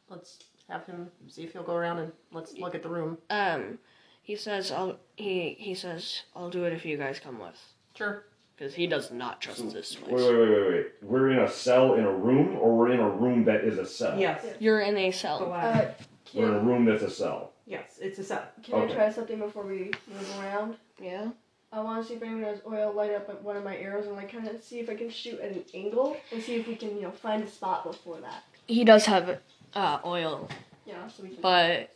[0.09, 3.17] Let's have him see if he'll go around and let's look at the room.
[3.29, 3.79] Um,
[4.21, 7.59] he says, "I'll." He he says, "I'll do it if you guys come with,"
[7.95, 8.25] Sure.
[8.55, 10.21] because he does not trust this Wait, place.
[10.23, 10.85] wait, wait, wait, wait.
[11.01, 13.85] We're in a cell in a room, or we're in a room that is a
[13.85, 14.19] cell?
[14.19, 14.45] Yes.
[14.59, 15.51] You're in a cell.
[15.53, 15.85] Uh,
[16.33, 17.53] We're in a room that's a cell.
[17.65, 18.43] Yes, it's a cell.
[18.63, 20.75] can I try something before we move around?
[21.01, 21.29] Yeah.
[21.71, 24.07] I want to see if anyone has oil light up at one of my arrows
[24.07, 26.67] and like kind of see if I can shoot at an angle and see if
[26.67, 28.43] we can you know find a spot before that.
[28.67, 29.37] He does have
[29.73, 30.49] uh, oil,
[30.85, 31.41] Yeah, so we can.
[31.41, 31.95] but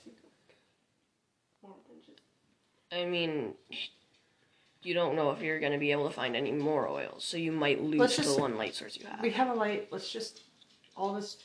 [1.63, 2.21] More than just-
[2.91, 3.53] I mean,
[4.83, 7.51] you don't know if you're gonna be able to find any more oil, so you
[7.51, 9.21] might lose Let's the one light source you have.
[9.21, 9.87] We have a light.
[9.91, 10.41] Let's just
[10.95, 11.37] all of us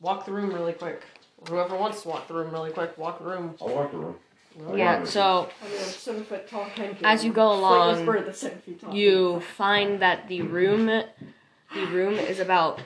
[0.00, 1.02] walk the room really quick.
[1.48, 3.56] Whoever wants to walk the room really quick, walk the room.
[3.60, 4.18] I'll walk the room.
[4.66, 5.04] I'll Yeah.
[5.04, 5.68] So I
[6.12, 6.66] mean, foot tall.
[7.04, 8.44] As you go along, bird that's
[8.80, 8.94] tall.
[8.94, 12.80] you find that the room, the room is about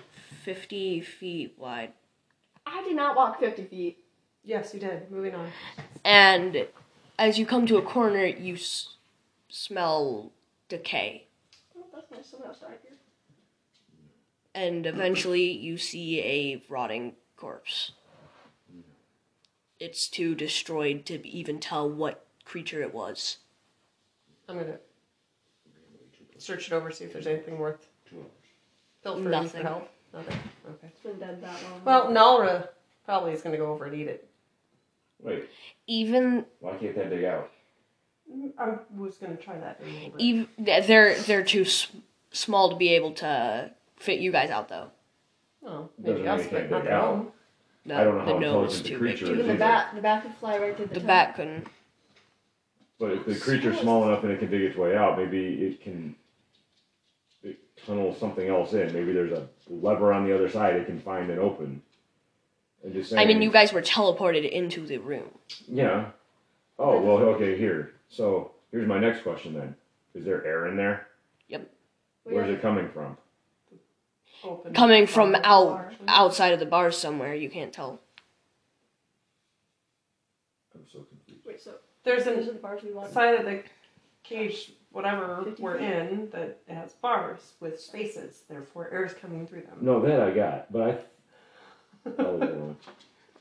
[0.44, 1.92] fifty feet wide,
[2.66, 3.98] I did not walk fifty feet.
[4.44, 5.10] Yes, you did.
[5.10, 5.48] Moving on.
[6.04, 6.66] and
[7.18, 8.96] as you come to a corner, you s-
[9.48, 10.32] smell
[10.68, 11.26] decay,
[11.76, 12.26] Oh, that's nice.
[12.30, 12.98] Someone else died here.
[14.54, 17.92] and eventually you see a rotting corpse.
[19.80, 23.38] It's too destroyed to even tell what creature it was.
[24.48, 24.78] I'm gonna
[26.38, 27.88] search it over, see if there's anything worth.
[29.02, 29.62] Feel free Nothing.
[29.62, 29.90] for help.
[30.14, 30.36] Nothing.
[30.68, 30.86] Okay.
[30.88, 31.82] It's been dead that long.
[31.84, 32.68] Well, Nalra
[33.04, 34.28] probably is gonna go over and eat it.
[35.22, 35.48] Wait,
[35.86, 37.50] Even why can't that dig out?
[38.58, 40.20] I was gonna try that in a little bit.
[40.20, 41.88] even they're they're too s-
[42.32, 44.90] small to be able to fit you guys out though.
[45.66, 47.16] Oh, Doesn't maybe us, make but that not big the out.
[47.16, 47.32] gnome.
[47.86, 49.34] The, I don't know the how gnome is intelligent the too creature big.
[49.34, 49.38] is.
[49.40, 50.94] even the bat, the bat could fly right to the.
[50.94, 51.06] The top.
[51.06, 51.66] bat couldn't.
[52.98, 55.82] But if the creature's small enough and it can dig its way out, maybe it
[55.82, 56.16] can it
[57.86, 58.92] tunnel something else in.
[58.92, 61.82] Maybe there's a lever on the other side it can find and open.
[62.82, 65.30] And just saying, I mean, you guys were teleported into the room.
[65.68, 66.06] Yeah.
[66.78, 67.56] Oh well, okay.
[67.56, 67.92] Here.
[68.08, 69.74] So here's my next question then:
[70.14, 71.06] Is there air in there?
[71.48, 71.70] Yep.
[72.24, 73.16] Where's it coming from?
[74.42, 74.74] Open.
[74.74, 78.00] Coming from Bottom of the out outside of the bar somewhere, you can't tell.
[80.74, 81.46] I'm so confused.
[81.46, 81.72] Wait, so
[82.04, 83.10] There's those a are the bars we want.
[83.12, 83.62] side of the
[84.22, 85.88] cage, whatever 50 we're feet.
[85.88, 88.42] in, that has bars with spaces.
[88.48, 89.78] Therefore, air is coming through them.
[89.80, 90.98] No, that I got, but I.
[92.18, 92.74] Oh, never.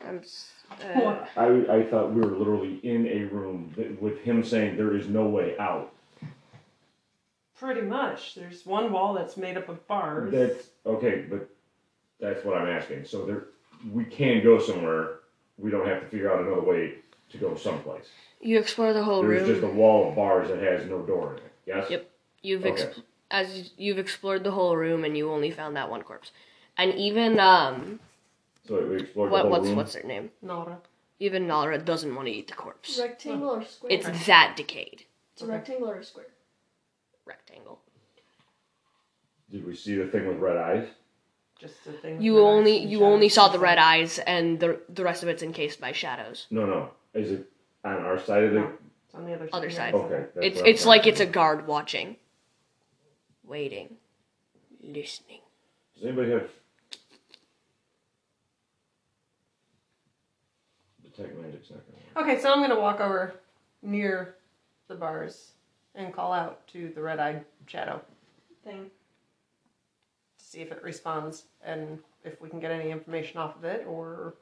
[0.06, 0.52] I'm, s-
[0.84, 4.96] uh, I, I thought we were literally in a room that, with him saying there
[4.96, 5.94] is no way out.
[7.58, 8.36] Pretty much.
[8.36, 10.32] There's one wall that's made up of bars.
[10.32, 11.48] That's okay, but
[12.20, 13.06] that's what I'm asking.
[13.06, 13.44] So there,
[13.92, 15.20] we can go somewhere.
[15.58, 16.96] We don't have to figure out another way
[17.30, 18.06] to go someplace.
[18.42, 19.50] you explore the whole There's room.
[19.52, 21.52] just a wall of bars that has no door in it.
[21.66, 21.90] Yes.
[21.90, 22.10] Yep.
[22.42, 23.02] You've ex- Okay.
[23.32, 26.32] as you've explored the whole room, and you only found that one corpse.
[26.78, 28.00] And even um,
[28.68, 29.76] So we explored what the whole what's room.
[29.78, 30.32] what's their name?
[30.42, 30.80] Nara.
[31.20, 33.00] Even Nalra doesn't want to eat the corpse.
[33.00, 33.92] Rectangle or square?
[33.94, 35.06] It's that decayed.
[35.34, 36.26] It's a rectangle or a square.
[37.26, 37.80] Rectangle.
[39.50, 40.88] Did we see the thing with red eyes?
[41.60, 42.16] Just the thing.
[42.16, 45.04] with You red only eyes and you only saw the red eyes, and the the
[45.04, 46.48] rest of it's encased by shadows.
[46.52, 46.90] No, no.
[47.14, 47.50] Is it
[47.84, 48.60] on our side of the?
[48.62, 48.72] No.
[49.06, 49.54] It's on the other side.
[49.58, 49.94] Other side.
[49.94, 50.26] Okay.
[50.34, 52.16] that's It's what I'm it's like it's a guard watching,
[53.44, 53.98] waiting,
[54.82, 55.42] listening.
[55.96, 56.50] to- Does anybody have?
[61.04, 62.34] Detect magic's not gonna work.
[62.34, 63.36] Okay, so I'm gonna walk over
[63.82, 64.36] near
[64.88, 65.52] the bars
[65.96, 68.02] and call out to the red-eyed shadow
[68.64, 68.90] Thing.
[70.40, 73.86] to see if it responds and if we can get any information off of it
[73.88, 74.34] or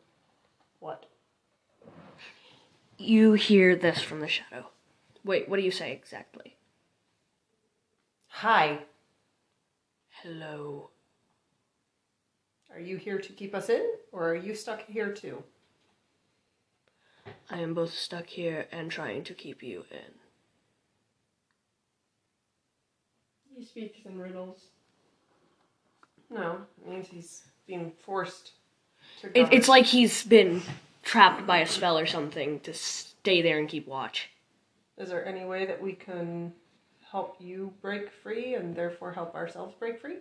[0.79, 1.05] what.
[3.01, 4.67] You hear this from the shadow.
[5.23, 6.55] Wait, what do you say exactly?
[8.27, 8.79] Hi,
[10.21, 10.91] Hello.
[12.71, 15.43] are you here to keep us in or are you stuck here too?
[17.49, 20.13] I am both stuck here and trying to keep you in.
[23.57, 24.65] He speaks in riddles.
[26.29, 28.51] No, it means he's being forced
[29.21, 29.53] to It, guard.
[29.53, 30.61] it's like he's been
[31.03, 34.29] trapped by a spell or something to stay there and keep watch.
[34.97, 36.53] Is there any way that we can
[37.11, 40.17] help you break free and therefore help ourselves break free?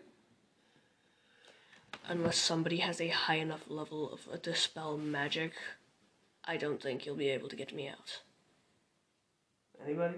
[2.09, 5.53] Unless somebody has a high enough level of a dispel magic,
[6.45, 8.21] I don't think you'll be able to get me out.
[9.85, 10.17] Anybody?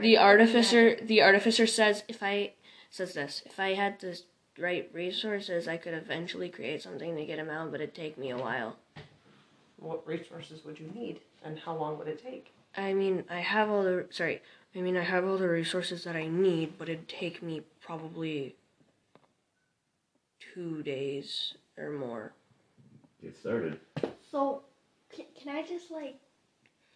[0.00, 2.52] The artificer the artificer says if I
[2.90, 4.20] says this, if I had the
[4.62, 8.30] right resources I could eventually create something to get him out, but it'd take me
[8.30, 8.76] a while.
[9.76, 12.52] What resources would you need and how long would it take?
[12.76, 14.40] I mean, I have all the sorry.
[14.74, 18.54] I mean, I have all the resources that I need, but it'd take me probably
[20.54, 22.32] two days or more.
[23.20, 23.78] Get started.
[24.30, 24.62] So,
[25.14, 26.14] can, can I just like?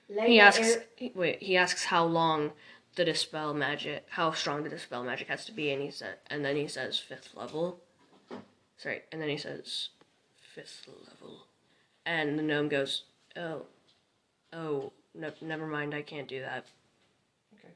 [0.09, 0.77] Let He my asks.
[1.01, 2.53] air- wait, he asks how long
[2.97, 6.45] the dispel magic, how strong the dispel magic has to be, and he said, and
[6.45, 7.79] then he says fifth level.
[8.79, 9.91] Sorry, and then he says
[10.55, 11.47] fifth level,
[12.05, 13.05] and the gnome goes,
[13.37, 13.63] oh,
[14.53, 16.67] oh, no, never mind, I can't do that.
[17.55, 17.73] Okay.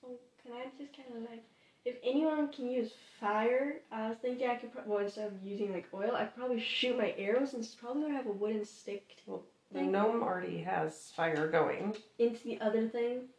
[0.00, 0.08] So
[0.42, 1.44] can I just kind of like,
[1.84, 5.72] if anyone can use fire, I was thinking I could, pro- well, instead of using
[5.72, 8.64] like oil, I could probably shoot my arrows and it's probably gonna have a wooden
[8.64, 11.96] stick Well, The gnome already has fire going.
[12.18, 13.35] into the other thing, if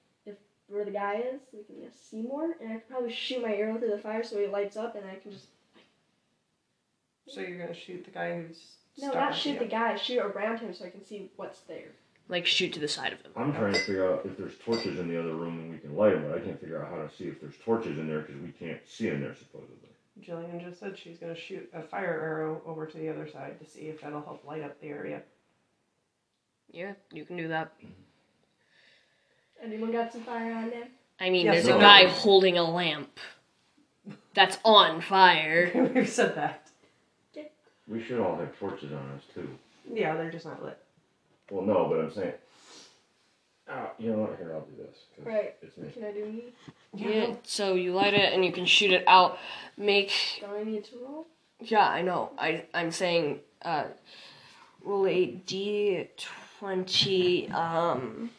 [0.68, 3.42] where the guy is, so we can just see more, and I could probably shoot
[3.42, 5.48] my arrow through the fire so he lights up, and I can just
[7.28, 9.60] So you're gonna shoot the guy who's no, not shoot you.
[9.60, 11.92] the guy, shoot around him so I can see what's there.
[12.30, 13.32] Like shoot to the side of him.
[13.36, 15.96] I'm trying to figure out if there's torches in the other room and we can
[15.96, 18.20] light them, but I can't figure out how to see if there's torches in there
[18.20, 19.76] because we can't see in there supposedly.
[20.22, 23.70] Jillian just said she's gonna shoot a fire arrow over to the other side to
[23.70, 25.22] see if that'll help light up the area.
[26.72, 27.78] Yeah, you can do that.
[27.78, 27.92] Mm-hmm.
[29.64, 30.88] Anyone got some fire on them?
[31.20, 33.20] I mean, Yes, there's a guy holding a lamp
[34.34, 35.72] that's on fire.
[35.96, 36.64] We've said that.
[37.88, 39.50] We should all have torches on us too.
[39.92, 40.78] Yeah, they're just not lit.
[41.50, 42.34] Well, no, but I'm saying.
[43.70, 44.38] Oh, you know what?
[44.38, 44.98] Here, I'll do this.
[45.16, 45.56] 'cause Right.
[45.62, 45.90] It's me.
[45.94, 46.44] Can I do me?
[46.94, 49.38] Yeah, so you light it and you can shoot it out.
[49.78, 51.28] Make Do I need to roll?
[51.62, 52.32] yeah, I know.
[52.38, 53.86] I I'm saying uh
[54.84, 56.08] roll a D
[56.60, 58.30] twenty um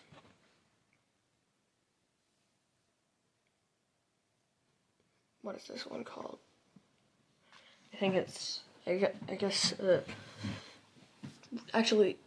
[5.48, 6.37] what is this one called?
[7.94, 10.02] I think it's I guess, uh,
[11.72, 12.18] actually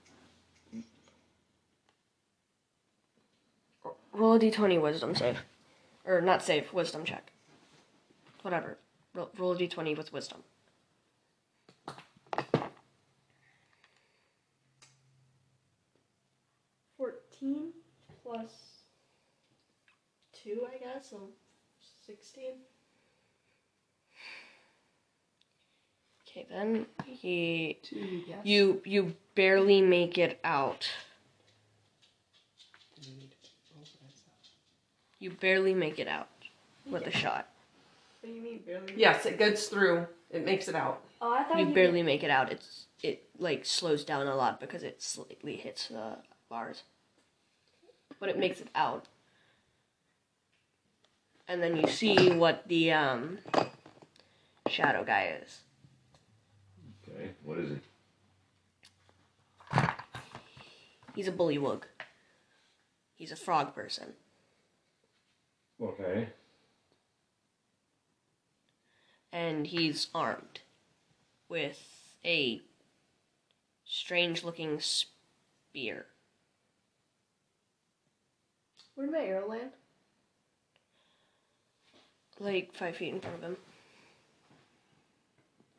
[4.11, 5.37] roll a d20 wisdom save
[6.03, 7.31] or not save wisdom check
[8.41, 8.77] whatever
[9.13, 10.39] roll, roll a d20 with wisdom
[16.97, 17.73] Fourteen
[18.23, 18.51] plus
[20.33, 21.29] two, I guess, so
[22.05, 22.53] sixteen.
[26.31, 26.85] Okay then.
[27.05, 28.39] He yes.
[28.43, 30.89] you you barely make it out.
[35.19, 36.29] You barely make it out
[36.89, 37.47] with a shot.
[38.21, 38.93] What do you mean barely?
[38.95, 40.07] Yes, it gets through.
[40.31, 41.01] It makes it out.
[41.21, 42.51] Oh, I thought you you barely make it out.
[42.51, 46.17] It's it like slows down a lot because it slightly hits the
[46.49, 46.83] bars.
[48.19, 49.05] But it makes it out.
[51.47, 53.39] And then you see what the um
[54.67, 55.61] shadow guy is
[57.21, 57.83] Okay, what is it?
[61.13, 61.83] he's a bullywug
[63.15, 64.13] he's a frog person
[65.81, 66.29] Okay.
[69.31, 70.61] and he's armed
[71.49, 72.61] with a
[73.85, 76.05] strange looking spear
[78.95, 79.71] Where'd my arrow land?
[82.39, 83.57] like five feet in front of him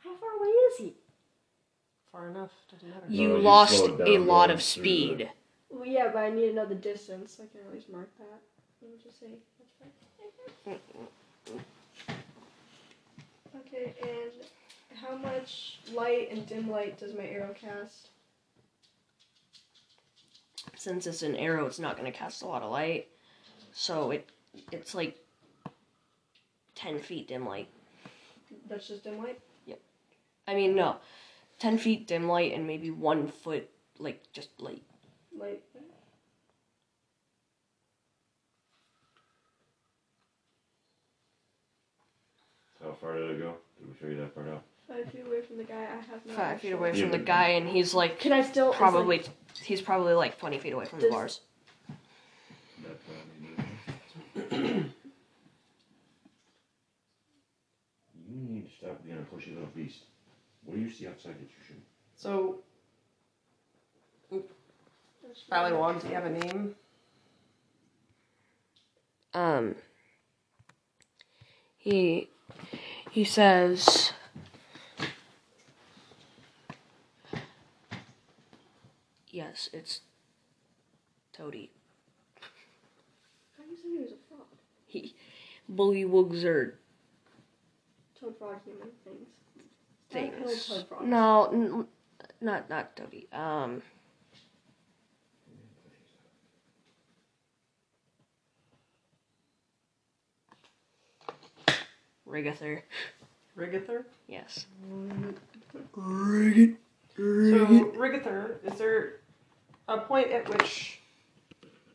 [0.05, 0.95] How far away is he?
[2.13, 2.51] Far enough.
[2.71, 3.07] Doesn't matter.
[3.09, 5.31] you No, you lost slowed a lot going of through speed
[5.71, 8.11] Well, yeah, but I need to know the distance, so I can at least mark
[8.19, 8.41] that.
[8.83, 9.27] Let me just say
[9.59, 9.95] that's
[10.65, 10.81] fine.
[13.57, 18.09] Okay, and how much light and dim light does my arrow cast?
[20.83, 23.07] since it's an arrow it's not going to cast a lot of light
[23.73, 24.29] So it
[24.71, 25.17] it's like
[26.75, 27.69] ten feet dim light.
[28.69, 29.41] That's just dim light.
[29.67, 29.81] Yep.
[30.49, 30.97] I mean no.
[31.63, 34.83] Ten feet dim light and maybe one foot like just light.
[35.33, 35.63] Light.
[42.83, 43.55] How far did it go?
[43.79, 44.63] Did we show you that part out?
[44.89, 45.83] Five feet away from the guy.
[45.83, 46.35] I have no.
[46.35, 48.81] Five feet actual- away Yeah, from the guy and he's like Can I still it's
[48.81, 49.23] like- probably
[49.63, 51.41] he's probably like twenty feet away from the Does- bars.
[52.83, 54.93] That probably did.
[58.35, 60.05] You need to stop being a pushy little beast.
[60.65, 61.85] What do you see outside that you shouldn't?
[62.17, 62.61] So,
[65.51, 66.75] Bullywug, do you have a name?
[69.35, 69.75] um
[71.79, 72.29] he
[73.11, 74.13] he says
[79.31, 80.01] yes it's
[81.33, 81.71] toady
[83.57, 84.47] How do you say he was a frog?
[84.87, 85.15] he
[85.73, 86.79] bullywugs are
[88.21, 89.29] Toad frog human things.
[90.13, 91.87] Tadpole things no n-
[92.41, 93.83] not not toady um
[102.33, 102.81] Rigather.
[103.57, 104.05] Rigather?
[104.27, 104.67] Yes.
[107.27, 109.21] So, Rigather, is there
[109.89, 111.01] a point at which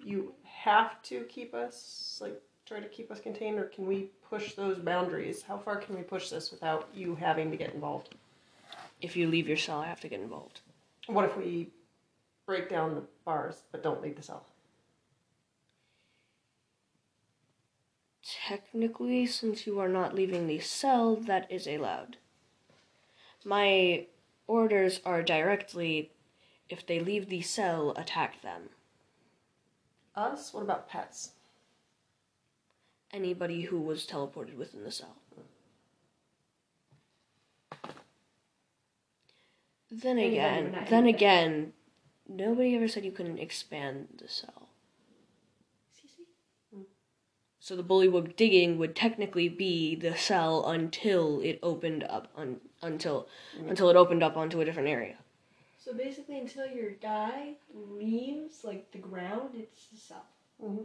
[0.03, 4.53] you have to keep us, like, try to keep us contained, or can we push
[4.53, 5.41] those boundaries?
[5.41, 8.15] How far can we push this without you having to get involved?
[9.01, 10.61] If you leave your cell, I have to get involved.
[11.07, 11.69] What if we
[12.45, 14.45] break down the bars but don't leave the cell?
[18.47, 22.17] Technically, since you are not leaving the cell, that is allowed.
[23.45, 24.07] My
[24.47, 26.11] orders are directly
[26.67, 28.69] if they leave the cell, attack them.
[30.15, 30.53] Us?
[30.53, 31.31] What about pets?
[33.11, 35.15] Anybody who was teleported within the cell.
[39.89, 41.73] Then Anybody again, then again,
[42.27, 44.67] nobody ever said you couldn't expand the cell.
[46.73, 46.81] Hmm.
[47.61, 53.29] So the bullywug digging would technically be the cell until it opened up un, until
[53.57, 53.69] mm-hmm.
[53.69, 55.15] until it opened up onto a different area.
[55.77, 60.25] So basically, until your guy leaves like the ground, it's the cell.
[60.61, 60.83] Mm-hmm.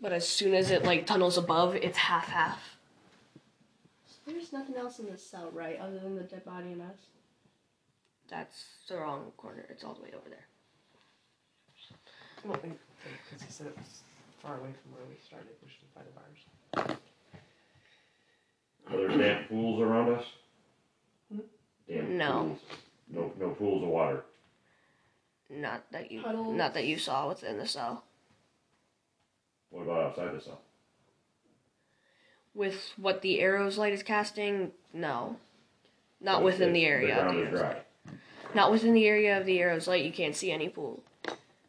[0.00, 2.76] But as soon as it like tunnels above, it's half half.
[4.06, 6.96] So there's nothing else in this cell, right, other than the dead body and us.
[8.28, 9.64] That's the wrong corner.
[9.70, 10.46] It's all the way over there.
[12.44, 14.00] Well, because he said it was
[14.42, 16.98] far away from where we started, we should by the bars.
[18.88, 20.24] Are there damp pools around us?
[21.32, 21.40] Hmm?
[21.88, 22.32] Damp No.
[22.42, 22.58] pools.
[23.08, 24.24] No, no pools of water.
[25.48, 26.54] Not that you Puddles.
[26.56, 28.04] not that you saw within the cell.
[29.70, 30.60] What about outside the cell?
[32.54, 35.36] With what the arrow's light is casting, no.
[36.20, 37.68] Not So within it's- the area of ground the is arrow's dry.
[37.74, 37.86] light.
[38.54, 41.02] Not within the area of the arrow's light, you can't see any pool.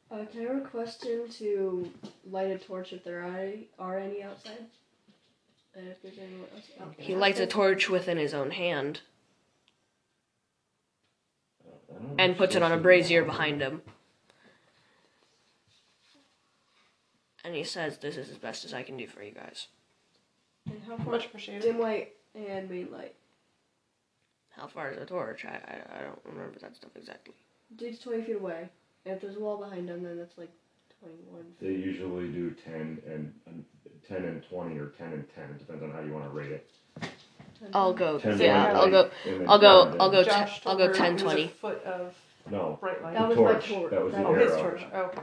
[0.09, 1.91] Uh, can I request him to
[2.29, 4.67] light a torch if there are, are any outside?
[5.75, 9.01] And if there's anyone else out He lights a torch within his own hand
[11.61, 12.15] I don't know.
[12.17, 13.81] and puts it on a brazier behind him.
[17.47, 19.67] And he says, This is as best as I can do for you guys.
[20.65, 21.13] And how far?
[21.13, 21.61] Much appreciated.
[21.61, 23.15] Dim light and main light.
[24.49, 25.45] How far is the torch?
[25.45, 27.33] I, I, I don't remember that stuff exactly.
[27.77, 28.67] Dude's 20 feet away.
[29.05, 30.51] And if there's a wall behind him, then that's like
[30.99, 32.73] 21 They usually do 10
[33.07, 33.63] and, and
[34.09, 35.43] 10 and 20 or 10 and 10.
[35.45, 36.69] It depends on how you want to rate it.
[37.73, 38.19] I'll go.
[38.19, 39.09] 10 Yeah, I'll go.
[39.47, 39.95] I'll go.
[40.01, 40.17] I'll go.
[40.17, 41.47] then- Ten, Josh I'll go her 10, it was a 20.
[41.47, 42.13] foot of
[42.51, 43.13] No, bright light.
[43.13, 43.91] That the was my torch.
[43.91, 44.85] That was that oh, was his torch.
[44.93, 45.21] Oh, okay.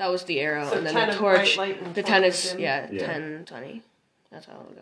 [0.00, 1.56] That was the arrow, So and then 10 the torch.
[1.56, 3.06] bright light and The 10 is yeah, Yeah.
[3.06, 3.82] 10, 20.
[4.30, 4.80] That's how it'll go.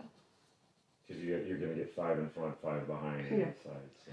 [1.08, 3.46] Because you, you're going to get 5 in front, 5 behind, and Yeah.
[3.46, 3.82] inside.
[4.06, 4.12] So.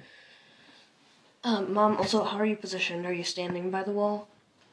[1.44, 1.98] Um, Mom.
[1.98, 3.06] Also, how are you positioned?
[3.06, 4.28] Are you standing by the wall?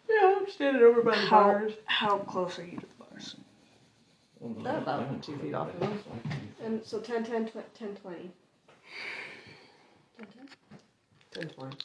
[0.08, 1.72] Yeah, I'm standing over by the How bars.
[1.84, 3.36] how close are you to the bars?
[4.64, 5.98] About two feet off of them.
[6.64, 8.30] And so 10, 10, tw- 10, 20.
[10.16, 10.48] 10, 10?
[11.42, 11.76] 10 20.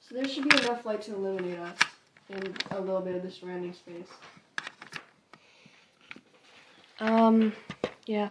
[0.00, 1.76] So there should be enough light to illuminate us
[2.30, 4.06] and a little bit of the surrounding space.
[7.00, 7.52] Um,
[8.06, 8.28] yeah.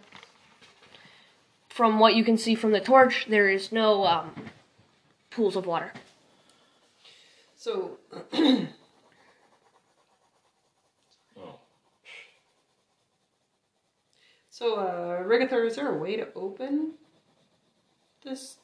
[1.68, 4.34] From what you can see from the torch, there is no um
[5.30, 5.92] pools of water.
[7.56, 8.66] So, Oh.
[14.50, 16.92] so uh, Rigather, is there a way to open
[18.24, 18.56] this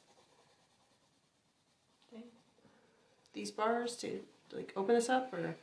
[2.11, 2.23] thing?
[3.33, 4.21] These bars to
[4.51, 5.55] like open this up or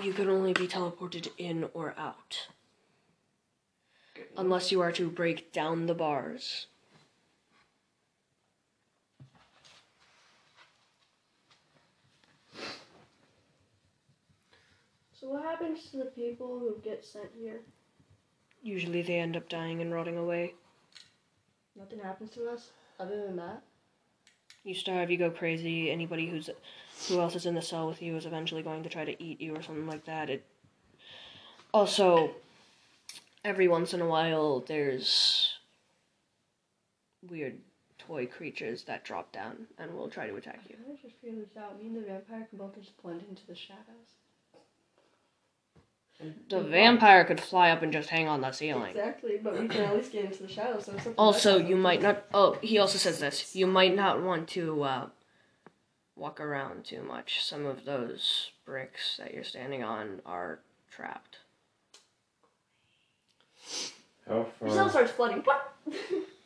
[0.00, 2.48] You can only be teleported in or out.
[4.36, 6.66] Unless you are to break down the bars.
[15.12, 17.62] So what happens to the people who get sent here?
[18.62, 20.54] Usually they end up dying and rotting away.
[21.76, 22.70] Nothing happens to us
[23.00, 23.62] other than that.
[24.64, 25.90] You starve, you go crazy.
[25.90, 26.50] Anybody who's
[27.08, 29.40] who else is in the cell with you is eventually going to try to eat
[29.40, 30.28] you or something like that.
[30.28, 30.44] It
[31.72, 32.32] also
[33.44, 35.54] every once in a while there's
[37.28, 37.58] weird
[37.98, 40.76] toy creatures that drop down and will try to attack you.
[40.88, 41.80] I just figured this out.
[41.80, 44.18] Me and the vampire can both just blend into the shadows.
[46.48, 48.90] The vampire could fly up and just hang on the ceiling.
[48.90, 50.86] Exactly, but we can at least get into the shadows.
[50.86, 52.24] So something Also, you might not.
[52.34, 53.54] Oh, he also says this.
[53.54, 55.06] You might not want to uh,
[56.16, 57.44] walk around too much.
[57.44, 60.58] Some of those bricks that you're standing on are
[60.90, 61.38] trapped.
[64.26, 65.42] How Your cell starts flooding.
[65.42, 65.72] What?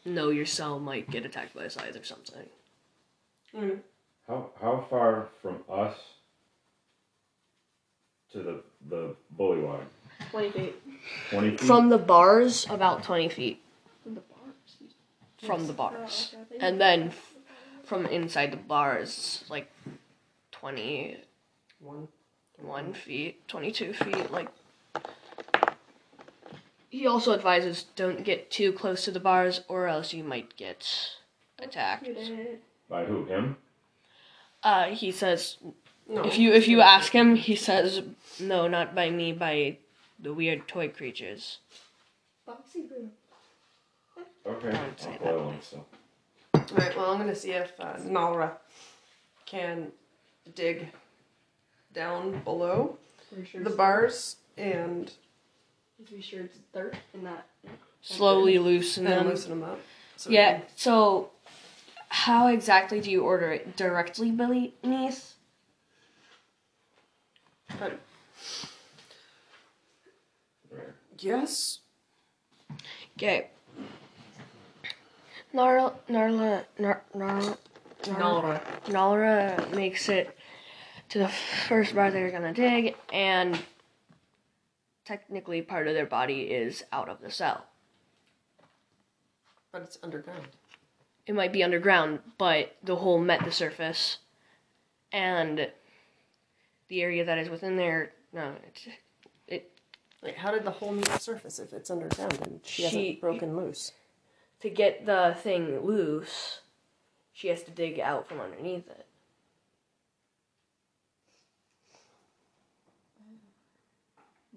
[0.04, 2.48] No, your cell might get attacked by a scythe or something.
[4.26, 5.94] How how far from us
[8.32, 9.80] to the the bullywug?
[10.30, 10.74] Twenty feet
[11.30, 11.60] Twenty feet.
[11.60, 13.60] From the bars, about 20 feet
[14.02, 14.94] from the bars.
[15.44, 16.30] from the bars.
[16.32, 17.34] okay, I think- And then f-
[17.84, 19.70] from inside the bars, like
[20.52, 22.08] 21
[22.60, 22.94] one.
[22.94, 24.48] feet, 22 feet, like.
[26.88, 30.86] He also advises don't get too close to the bars or else you might get
[31.58, 32.06] attacked.
[32.88, 33.24] By who?
[33.24, 33.56] Him?
[34.62, 35.56] Uh, he says
[36.12, 36.22] No.
[36.24, 38.02] if you if you ask him, he says
[38.38, 39.78] no, not by me, by
[40.20, 41.58] the weird toy creatures.
[42.46, 43.08] Boxy Boo.
[44.46, 44.70] Okay.
[44.72, 45.22] Don't say I'll that.
[45.22, 45.84] boil him, so.
[46.54, 48.52] Alright, well I'm gonna see if uh, Nalra
[49.46, 49.92] can
[50.54, 50.88] dig
[51.94, 52.98] down below
[53.50, 55.10] sure the it's bars and
[56.10, 57.46] Be sure it's dirt and not?
[58.02, 59.28] Slowly loosen then them.
[59.28, 59.80] loosen them up.
[60.16, 60.58] So Yeah.
[60.58, 61.30] can- So,
[62.08, 63.76] how exactly do you order it?
[63.76, 65.31] Directly beneath?
[67.82, 67.98] But
[71.18, 71.80] yes.
[73.16, 73.48] Okay.
[75.54, 77.58] Narla, Narla, Nar, Narla,
[78.02, 78.60] Nalra.
[78.86, 80.36] Nalra makes it
[81.10, 83.58] to the first bar they're gonna dig, and
[85.04, 87.66] technically part of their body is out of the cell.
[89.72, 90.46] But it's underground.
[91.26, 94.18] It might be underground, but the hole met the surface,
[95.12, 95.70] and
[96.92, 98.52] the area that is within there, no,
[99.48, 99.72] it
[100.22, 103.20] Like how did the hole meet the surface if it's underground and she, She- hasn't
[103.22, 103.92] broken loose?
[104.60, 106.60] to get the thing loose,
[107.32, 109.06] she has to dig out from underneath it.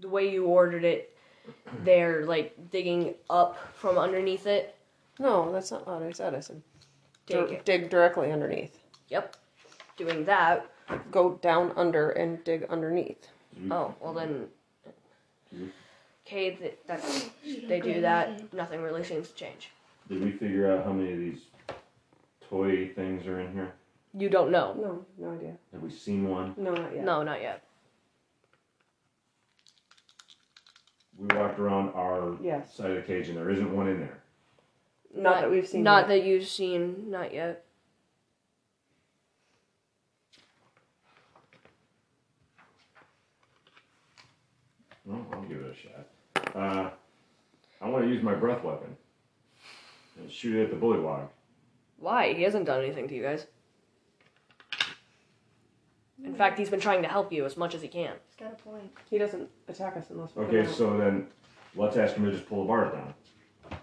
[0.02, 1.18] The way you ordered it,
[1.86, 4.76] they're like digging up from underneath it.
[5.20, 6.36] No, that's not what I said.
[6.36, 6.62] I said
[7.28, 8.78] Dig dig directly underneath.
[9.08, 9.38] Yep.
[9.98, 10.70] Doing that.
[11.12, 13.28] Go down under and dig underneath.
[13.58, 13.72] Mm-hmm.
[13.72, 14.48] Oh, well then.
[15.56, 15.68] Mm-hmm.
[16.28, 17.30] Okay, th- that's,
[17.68, 18.52] they do that.
[18.54, 19.70] Nothing really seems to change.
[20.10, 21.40] Did we figure out how many of these
[22.50, 23.74] toy things are in here?
[24.18, 24.74] You don't know.
[24.80, 25.54] No, no idea.
[25.74, 26.54] Have we seen one?
[26.58, 27.04] No, not yet.
[27.04, 27.64] No, not yet.
[31.18, 32.74] We walked around our Yes.
[32.74, 34.22] side of the cage and there isn't one in there.
[35.16, 35.84] Not, that we've seen.
[35.84, 36.08] Not yet.
[36.10, 37.10] that you've seen.
[37.10, 37.65] Not yet.
[45.06, 46.56] Well, I'll give it a shot.
[46.56, 46.90] Uh,
[47.82, 48.96] I want to use my breath weapon
[50.20, 51.28] and shoot it at the bullywog.
[52.00, 52.34] Why?
[52.34, 53.46] He hasn't done anything to you guys.
[56.24, 58.14] In fact, he's been trying to help you as much as he can.
[58.28, 58.90] It's got a point.
[59.10, 60.76] He doesn't attack us unless we Okay, come out.
[60.78, 61.28] so then
[61.76, 63.14] let's ask him to just pull the bars down.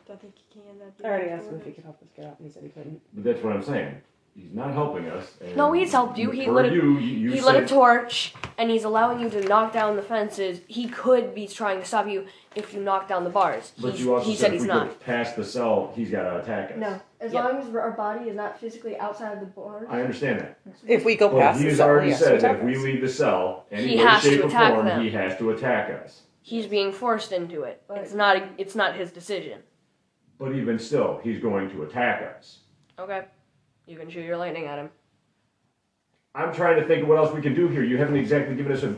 [0.09, 0.79] Don't think he can.
[0.79, 2.47] That'd be I already bad asked him if he could help us get out, and
[2.49, 3.01] he said he couldn't.
[3.15, 3.97] But that's what I'm saying.
[4.35, 5.31] He's not helping us.
[5.43, 6.31] And No, he's helped you.
[6.31, 9.29] He lit a- you, you, you he said, lit a torch, and he's allowing you
[9.29, 10.63] to knock down the fences.
[10.69, 12.27] He could be trying to stop you
[12.57, 13.73] if you knock down the bars.
[13.79, 14.89] But He's- you also he said, said if he's we not.
[14.89, 16.79] go past the cell, he's got to attack us.
[16.79, 17.45] No, as Yep.
[17.45, 19.87] long as our body is not physically outside of the bars.
[19.91, 20.59] I understand that.
[20.87, 22.59] If we go Well, past the he's cell, already he has to said that attack
[22.61, 25.03] if we leave the cell, any He way, has shape, to or attack form, them.
[25.03, 26.23] he has to attack us.
[26.41, 27.83] He's being forced into it.
[27.87, 28.43] But- It's not.
[28.57, 29.61] It's not his decision.
[30.39, 32.61] But even still, he's going to attack us.
[32.99, 33.27] Okay,
[33.87, 34.91] you can shoot your lightning at him.
[36.35, 37.83] I'm trying to think of what else we can do here.
[37.85, 38.95] You haven't exactly given us a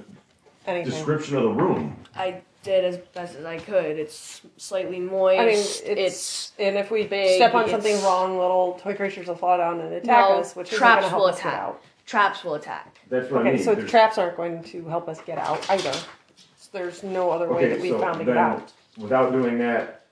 [0.66, 0.91] Anything.
[0.93, 1.97] description of the room.
[2.14, 3.99] I did as best as I could.
[3.99, 5.41] It's slightly moist.
[5.41, 5.47] I
[5.95, 9.59] mean, it's, and if we big, step on something wrong, little toy creatures will fall
[9.59, 11.61] down and attack No, us, which isn't traps help will us get attack.
[11.61, 11.82] out.
[12.07, 12.99] traps will attack.
[13.11, 13.64] That's what I Okay, mean.
[13.64, 15.93] so There's- traps aren't going to help us get out either.
[15.93, 18.72] So there's no other way Okay, that we so found to get out.
[18.97, 20.03] without doing that,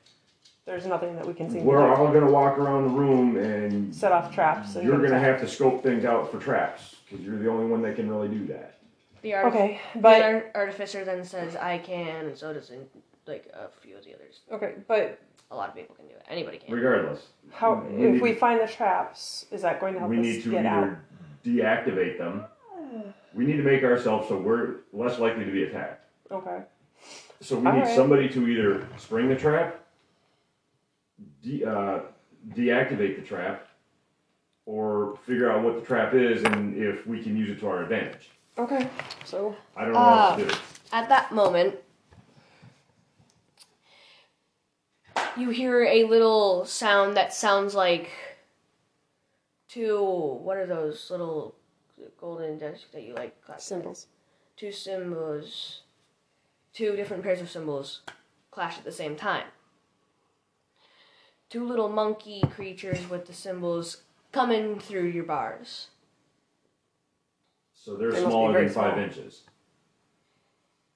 [0.64, 3.94] There's nothing that we can seem we're to all gonna walk around the room and
[3.94, 4.76] set off traps.
[4.76, 5.22] And you're gonna attack.
[5.22, 8.28] have to scope things out for traps because you're the only one that can really
[8.28, 8.78] do that.
[9.22, 12.86] The, artif- Okay, the but ar- artificer then says I can, and so does in,
[13.26, 14.40] like a few of the others.
[14.52, 15.18] okay, but
[15.50, 16.24] A lot of people can do it.
[16.30, 16.72] Anybody can.
[16.74, 20.16] Regardless, how We if need- we find the traps, is that going to help us?
[20.16, 20.84] we us need to get out?
[20.84, 20.98] either
[21.44, 22.44] deactivate them.
[23.34, 26.04] We need to make ourselves so we're less likely to be attacked.
[26.30, 26.58] Okay.
[27.40, 27.96] So we need Alright.
[27.96, 29.81] somebody to either spring the trap,
[31.42, 32.00] de- uh,
[32.54, 33.68] deactivate the trap,
[34.66, 37.82] or figure out what the trap is and if we can use it to our
[37.82, 38.30] advantage.
[38.58, 38.88] Okay.
[39.24, 40.54] So I don't know what to do.
[40.92, 41.76] At that moment,
[45.36, 48.10] you hear a little sound that sounds like
[49.68, 50.04] two.
[50.42, 51.54] What are those little
[52.18, 53.42] golden discs that you like?
[53.42, 53.60] clap?
[53.60, 54.06] cymbals.
[54.56, 55.82] Two cymbals,
[56.74, 58.02] two different pairs of cymbals
[58.50, 59.44] clash at the same time.
[61.52, 65.88] Two little monkey creatures with the cymbals coming through your bars.
[67.74, 69.04] So they're They must be smaller very than five small.
[69.04, 69.42] inches.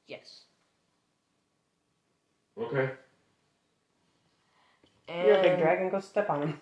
[0.07, 0.45] Yes.
[2.57, 2.91] Okay.
[5.09, 5.91] And You're a big dragon.
[5.91, 6.61] Go step on him.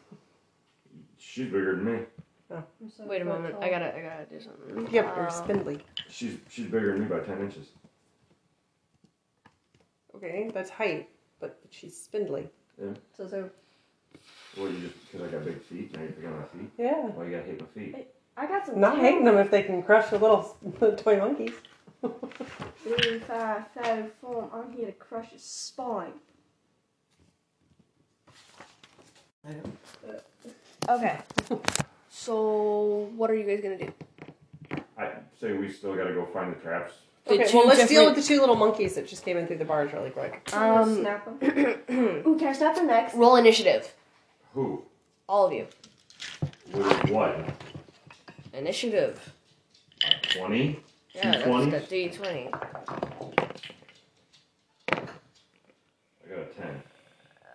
[1.16, 1.98] She's bigger than me.
[2.50, 3.54] I'm so Wait a foot moment.
[3.54, 3.62] tall.
[3.64, 4.92] I gotta, I gotta do something.
[4.92, 5.78] Yep, but you're Uh, spindly.
[6.08, 7.68] She's she's bigger than me by ten inches.
[10.16, 12.50] Okay, that's height, but she's spindly.
[13.16, 13.50] So, so
[14.56, 16.70] Well, you just because I got big feet, now you pick on my feet.
[16.78, 17.06] Yeah.
[17.08, 18.08] Why you gotta hate my feet?
[18.36, 18.80] I got some.
[18.80, 19.02] Not tail.
[19.04, 20.56] hating them if they can crush the little
[20.96, 21.52] toy monkeys.
[22.02, 24.50] Three, five, five, four.
[24.52, 26.12] I'm here to crush his spine.
[29.46, 30.20] I know.
[30.88, 31.18] Okay.
[32.10, 33.92] So, what are you guys gonna do?
[34.98, 36.92] I say we still gotta go find the traps.
[37.26, 39.36] The Okay, two well, let's deal different- with the two little monkeys that just came
[39.38, 40.48] in through the bars really quick.
[40.52, 41.78] Um, snap him.
[42.26, 43.14] Ooh, can I snap him next?
[43.14, 43.92] Roll initiative.
[44.54, 44.84] Who?
[45.28, 45.66] All of you.
[46.72, 47.36] With what?
[48.52, 49.32] Initiative.
[50.30, 50.80] Twenty?
[51.12, 51.70] Yeah, that's 20s?
[51.70, 52.48] the D twenty.
[52.52, 52.58] I
[56.28, 56.82] got a ten.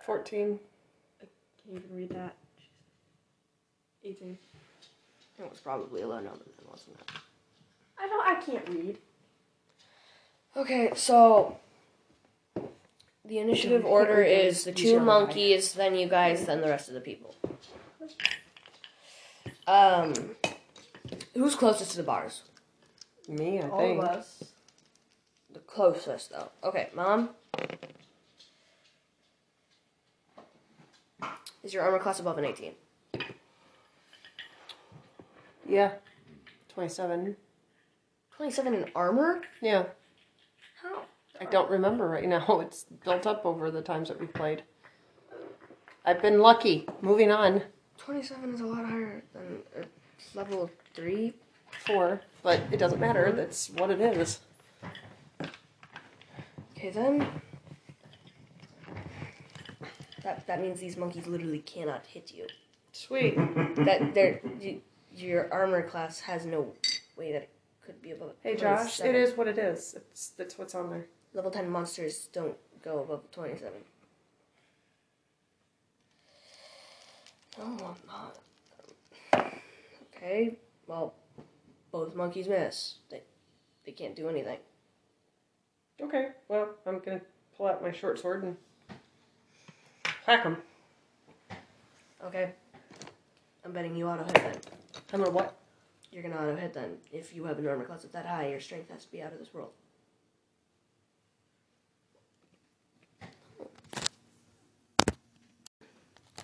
[0.04, 0.58] 14.
[1.22, 1.24] I
[1.64, 2.34] Can't even read that.
[4.04, 4.38] 18.
[5.38, 7.10] It was probably a low number then, wasn't it?
[7.98, 8.28] I don't.
[8.28, 8.98] I can't read.
[10.56, 11.56] Okay, so
[13.30, 16.88] the initiative order is the two These are monkeys, then you guys, then the rest
[16.88, 17.34] of the people.
[19.66, 20.12] Um,
[21.34, 22.42] who's closest to the bars?
[23.28, 24.02] Me, I All think.
[24.02, 24.42] of us.
[25.52, 26.50] The closest, though.
[26.64, 27.30] Okay, mom.
[31.62, 32.72] Is your armor class above an eighteen?
[35.68, 35.92] Yeah.
[36.74, 37.36] 27.
[38.36, 39.42] Twenty-seven in armor?
[39.60, 39.84] Yeah.
[40.82, 41.02] How?
[41.40, 42.60] I don't remember right now.
[42.66, 44.62] It's built up over the times that we've played.
[46.04, 46.86] I've been lucky.
[47.02, 47.62] Moving on.
[47.98, 49.84] Twenty-seven is a lot higher than uh,
[50.34, 51.34] level three.
[51.86, 52.20] Four.
[52.42, 53.32] But it doesn't matter.
[53.32, 54.40] That's what it is.
[56.76, 57.26] Okay, then.
[60.22, 62.46] That that means these monkeys literally cannot hit you.
[62.92, 63.36] Sweet.
[63.76, 64.78] That their y-
[65.14, 66.72] your armor class has no
[67.16, 67.50] way that it
[67.84, 68.32] could be above.
[68.42, 68.98] Hey, Josh.
[68.98, 69.14] 27.
[69.14, 69.94] It is what it is.
[70.10, 71.06] It's That's what's on there.
[71.32, 73.80] Level ten monsters don't go above twenty-seven.
[77.58, 79.56] No, I'm not.
[80.16, 80.56] Okay,
[80.86, 81.14] well,
[81.92, 82.96] both monkeys miss.
[83.10, 83.22] They
[83.84, 84.58] they can't do anything.
[86.00, 86.28] Okay.
[86.48, 87.24] Well, I'm to
[87.56, 88.56] pull out my short sword and
[90.26, 90.56] hack them.
[92.24, 92.52] Okay.
[93.64, 94.56] I'm betting you auto hit then.
[95.12, 95.56] I'm to what?
[96.10, 96.96] You're gonna auto hit then.
[97.12, 99.38] If you have an armor class that high, your strength has to be out of
[99.38, 99.72] this world.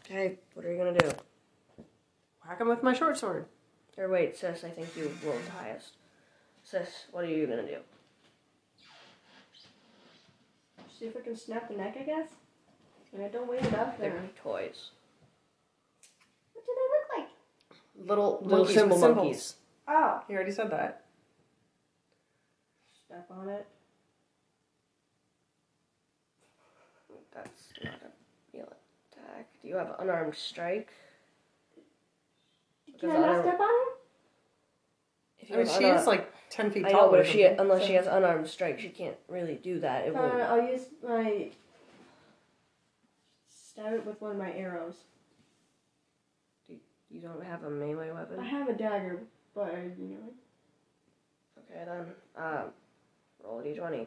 [0.08, 1.10] Okay, what are you gonna do?
[2.46, 3.46] Whack them with my short sword.
[3.98, 5.94] Or wait, sis, I think you rolled the highest.
[6.62, 7.78] Sis, what are you gonna do?
[10.96, 12.28] See if I can snap the neck, I guess.
[13.12, 14.90] And I don't weigh enough They're toys.
[16.52, 18.08] What do they look like?
[18.08, 19.24] Little little Monkeys cymbal cymbals.
[19.24, 19.54] monkeys.
[19.88, 20.22] Oh.
[20.28, 21.04] You already said that.
[23.06, 23.66] Step on it.
[27.34, 28.12] That's not a real attack.
[29.66, 30.90] Do you have unarmed strike?
[33.00, 33.88] Can I not step on it?
[35.40, 37.10] If I mean, have she unarmed- is like ten feet I tall.
[37.10, 40.06] but if she unless so- she has unarmed strike, she can't really do that.
[40.06, 40.34] It Uh, won't.
[40.40, 41.50] I'll use my
[43.48, 44.94] stab it with one of my arrows.
[46.68, 48.38] You don't have a melee weapon.
[48.38, 49.18] I have a dagger,
[49.52, 50.32] but I, you know.
[51.58, 52.14] Okay then.
[52.36, 52.72] Um,
[53.42, 54.06] roll a d20.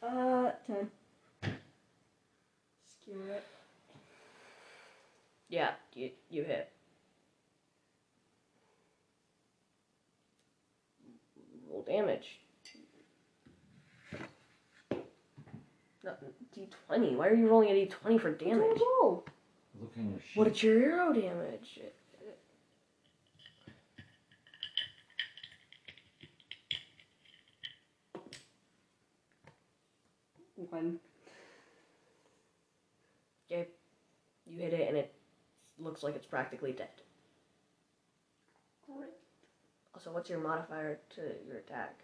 [0.00, 0.88] Uh, ten.
[3.04, 3.44] Skewer it.
[5.48, 6.70] Yeah, you you hit.
[11.70, 12.40] Roll damage.
[16.02, 16.12] No,
[16.56, 17.16] d20.
[17.16, 18.80] Why are you rolling a d20 for damage?
[19.00, 19.24] Roll.
[19.80, 20.38] Looking your sheet.
[20.38, 21.80] What is your arrow damage?
[30.70, 30.98] One.
[33.46, 33.68] Okay,
[34.46, 35.14] you hit it and it
[35.94, 36.88] looks like it's practically dead.
[38.84, 39.10] Great.
[39.94, 42.00] Also, what's your modifier to your attack?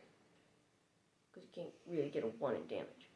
[1.32, 3.10] Because you can't really get a 1 in damage.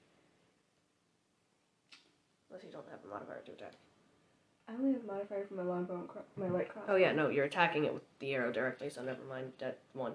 [2.51, 3.75] Unless you don't have a modifier to attack.
[4.69, 6.87] I only have a modifier for my longbow and cro- my light cross.
[6.89, 10.13] Oh, yeah, no, you're attacking it with the arrow directly, so never mind that 1.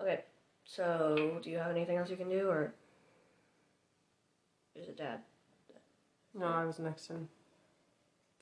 [0.00, 0.20] Okay,
[0.64, 2.72] so do you have anything else you can do, or
[4.74, 5.20] is it dad?
[6.32, 7.28] No, I was next in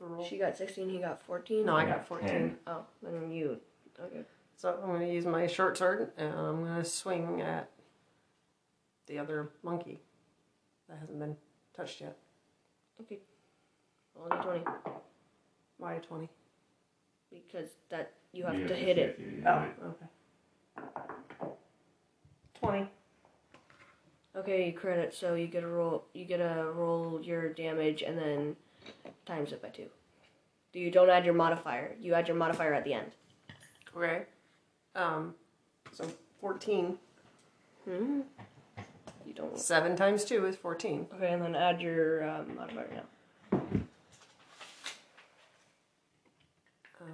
[0.05, 0.25] the roll.
[0.25, 1.65] She got 16, he got 14?
[1.67, 2.29] No, I Yeah, got fourteen.
[2.29, 2.59] ten.
[2.67, 3.59] Oh, then you.
[3.99, 4.25] Okay.
[4.57, 7.71] So I'm gonna use my short sword and I'm gonna swing at
[9.07, 10.01] the other monkey
[10.89, 11.37] that hasn't been
[11.77, 12.17] touched yet.
[13.01, 13.19] Okay.
[14.15, 14.65] Roll a 20.
[15.79, 16.29] Why twenty?
[17.31, 19.19] Because that you have You to hit it.
[19.19, 19.73] hit Oh, it.
[19.85, 21.51] okay.
[22.55, 22.89] Twenty.
[24.37, 26.07] Okay, you credit, so you get a roll.
[26.15, 28.57] You get a roll your damage and then
[29.27, 29.89] times it by two.
[30.73, 31.95] You don't add your modifier.
[32.01, 33.13] You add your modifier at the end.
[33.97, 34.23] Okay.
[34.95, 35.35] Um,
[35.93, 36.05] so
[36.41, 36.99] fourteen.
[37.85, 38.23] Hmm.
[39.27, 39.59] You don't.
[39.59, 41.07] Seven times two is fourteen.
[41.15, 43.05] Okay, and then add your um, modifier now.
[47.01, 47.07] Uh,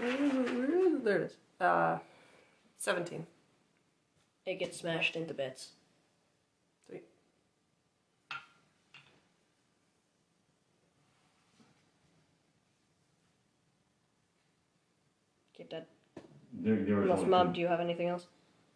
[0.00, 0.54] where is it?
[0.54, 1.04] Where is it?
[1.04, 1.36] There it is.
[1.60, 1.98] Uh,
[2.78, 3.26] seventeen.
[4.46, 5.70] It gets smashed into bits.
[6.86, 7.04] Sweet.
[15.56, 15.88] Get that.
[16.62, 18.26] There, there was Unless only mom, two- do you have anything else?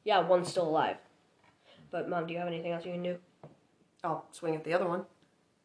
[0.05, 0.97] Yeah, one's still alive.
[1.91, 3.18] But mom, do you have anything else you can do?
[4.03, 5.05] I'll swing at the other one.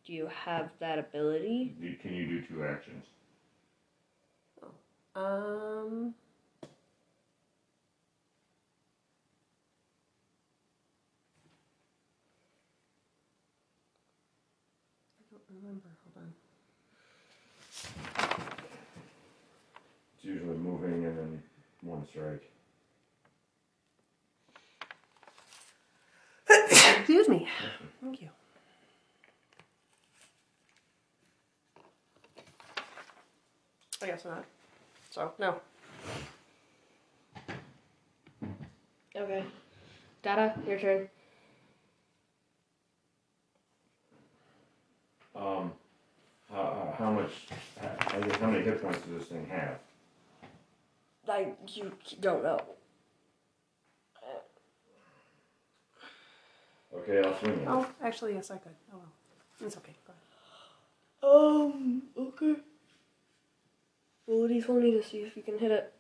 [0.06, 1.76] Do you have that ability?
[1.80, 3.06] do- Can you do two actions?
[5.16, 6.14] Um.
[15.20, 15.88] I don't remember.
[16.14, 16.34] Hold on.
[20.16, 21.44] It's usually moving and then
[21.90, 22.50] one strike.
[26.98, 27.48] Excuse me.
[28.02, 28.30] Thank you.
[34.02, 34.46] I guess not.
[35.10, 35.60] So no.
[39.16, 39.44] Okay.
[40.22, 41.10] Dada, your turn.
[45.36, 45.72] Um,
[46.52, 47.32] how, uh, how much?
[47.82, 49.80] I guess how many hit points does this thing have?
[51.30, 52.60] I you don't know.
[56.92, 57.68] Okay, I'll swing it.
[57.68, 58.74] Oh, actually, yes, I could.
[58.92, 59.68] Oh well.
[59.68, 59.96] It's okay.
[60.06, 60.14] Go
[61.22, 61.74] ahead.
[61.74, 62.04] Um.
[62.18, 62.56] Okay.
[64.28, 65.94] Roll a d20 to see if you can hit it.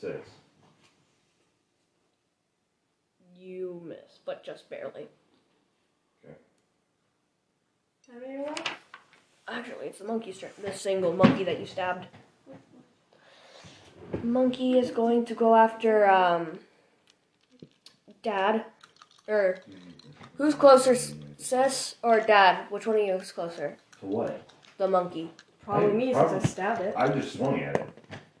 [0.00, 0.28] Six.
[3.36, 5.08] You miss, but just barely.
[8.12, 8.70] How many are left?
[9.46, 10.50] Actually, it's the monkey's turn.
[10.62, 12.06] The single monkey that you stabbed.
[14.22, 16.58] Monkey is going to go after um.
[18.22, 18.66] Dad,
[19.26, 19.60] or
[20.36, 20.94] who's closer,
[21.38, 22.66] Sis or Dad?
[22.70, 23.78] Which one of you is closer?
[24.00, 24.46] To what?
[24.76, 25.30] The monkey.
[25.64, 26.94] Probably I- me since I probably- stabbed it.
[26.98, 27.88] I just swung at it.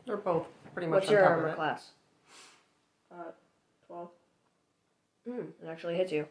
[0.04, 1.54] They're both pretty much What's on your top of armor it.
[1.56, 1.90] class?
[3.10, 3.30] Uh,
[3.86, 4.10] twelve.
[5.26, 6.26] Hmm, it actually hits you.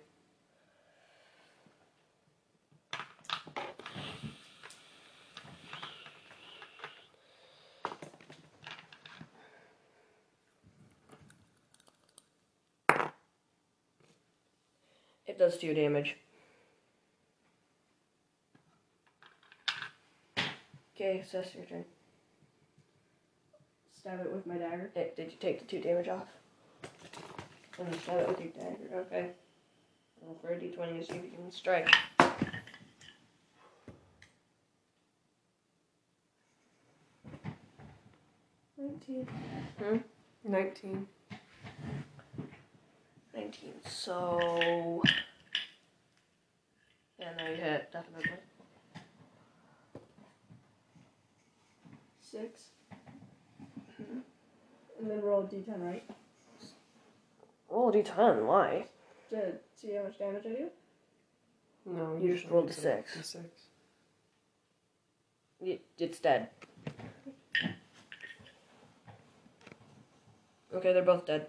[15.39, 16.17] does to you damage.
[20.93, 21.85] Okay, so that's your turn.
[23.97, 24.91] Stab it with my dagger.
[24.95, 26.27] It, did you take the two damage off?
[27.79, 28.95] And stab it with your dagger.
[28.95, 29.29] Okay.
[30.21, 31.89] Roll for a d20 to see if you can strike.
[38.77, 39.27] Nineteen.
[39.81, 39.97] Hmm?
[40.43, 41.07] Nineteen.
[43.33, 43.73] Nineteen.
[43.87, 45.01] So.
[47.37, 48.29] Yeah, no, you hit, definitely.
[52.21, 52.61] Six.
[54.99, 56.03] And then roll a d10, right?
[57.69, 58.85] Roll a d10, why?
[59.29, 60.69] To see how much damage I do?
[61.85, 63.15] No, You just usually rolled a six.
[63.15, 63.45] a six.
[65.59, 66.49] Y- It's dead.
[70.73, 71.47] Okay, they're both dead.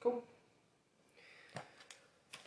[0.00, 0.24] Cool.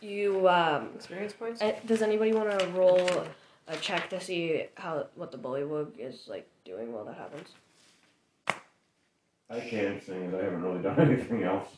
[0.00, 0.90] You, um.
[0.94, 1.60] Experience points?
[1.62, 3.26] eh, Does anybody want to roll
[3.66, 7.48] a check to see how what the bullywug is like doing while that happens?
[9.50, 11.68] I can, seeing as I haven't really done anything else.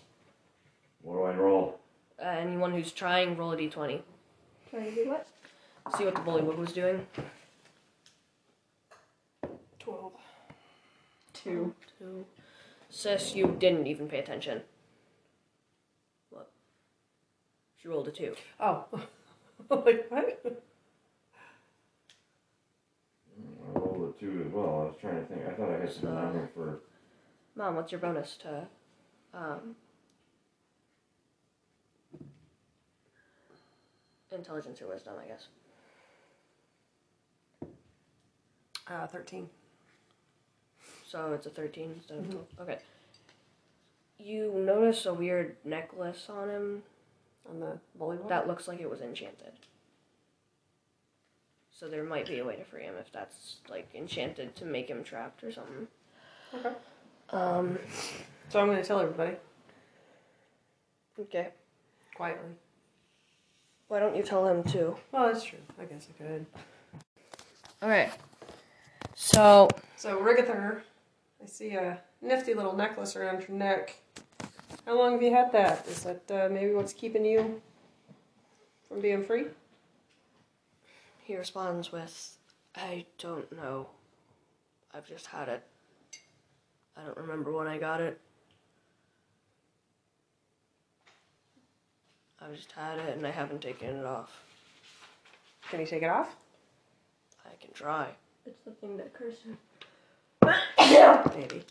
[1.02, 1.78] What do I roll?
[2.20, 4.00] Uh, anyone who's trying, roll a d20.
[4.70, 5.26] Trying to do what?
[5.96, 7.06] See what the bullywug was doing.
[9.78, 10.12] 12.
[11.32, 11.74] Two.
[11.98, 12.26] Two.
[12.90, 14.60] Sis, you didn't even pay attention.
[16.28, 16.50] What?
[17.80, 18.34] She rolled a two.
[18.58, 18.84] Oh.
[19.70, 20.42] like, what?
[23.74, 24.64] I rolled a two as well.
[24.64, 25.40] I was trying to think.
[25.46, 26.80] I thought I had something on here for.
[27.56, 28.66] Mom, what's your bonus to
[29.34, 29.76] um,
[34.30, 35.48] intelligence or wisdom, I guess?
[38.86, 39.48] Uh, 13.
[41.06, 42.46] So it's a 13 instead of 12.
[42.60, 42.78] Okay.
[44.18, 46.82] You notice a weird necklace on him
[47.48, 48.28] On the volleyball?
[48.28, 49.52] that looks like it was enchanted.
[51.72, 54.88] So there might be a way to free him if that's like enchanted to make
[54.88, 55.88] him trapped or something.
[56.54, 56.70] Okay.
[57.30, 57.78] Um,
[58.50, 59.36] So I'm going to tell everybody
[61.18, 61.48] okay.
[62.14, 62.50] quietly.
[63.88, 64.96] Why don't you tell him too?
[65.12, 65.58] Well, that's true.
[65.80, 66.46] I guess I could.
[67.82, 68.10] Okay.
[69.14, 70.80] So So, Rigather,
[71.42, 73.96] I see a nifty little necklace around your neck.
[74.86, 75.86] How long have you had that?
[75.86, 77.60] Is that uh, maybe what's keeping you
[78.88, 79.46] from being free?
[81.30, 82.36] he responds with,
[82.74, 83.86] I don't know.
[84.92, 85.62] I've just had it.
[86.96, 88.20] I don't remember when I got it.
[92.40, 94.42] I've just had it and I haven't taken it off.
[95.70, 96.34] Can you take it off?
[97.46, 98.08] I can try.
[98.44, 99.56] It's the thing that cursed him.
[101.36, 101.62] Maybe.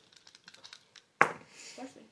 [1.75, 2.03] Bless me.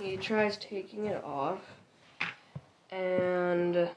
[0.00, 1.60] He tries taking it off,
[2.90, 3.90] and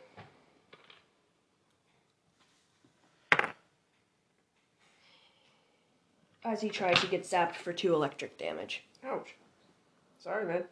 [6.43, 8.83] as he tries, he gets zapped for two electric damage.
[9.05, 9.35] Ouch.
[10.19, 10.63] Sorry, man.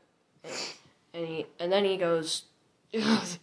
[1.13, 2.45] And he and then he goes,
[2.91, 3.39] "This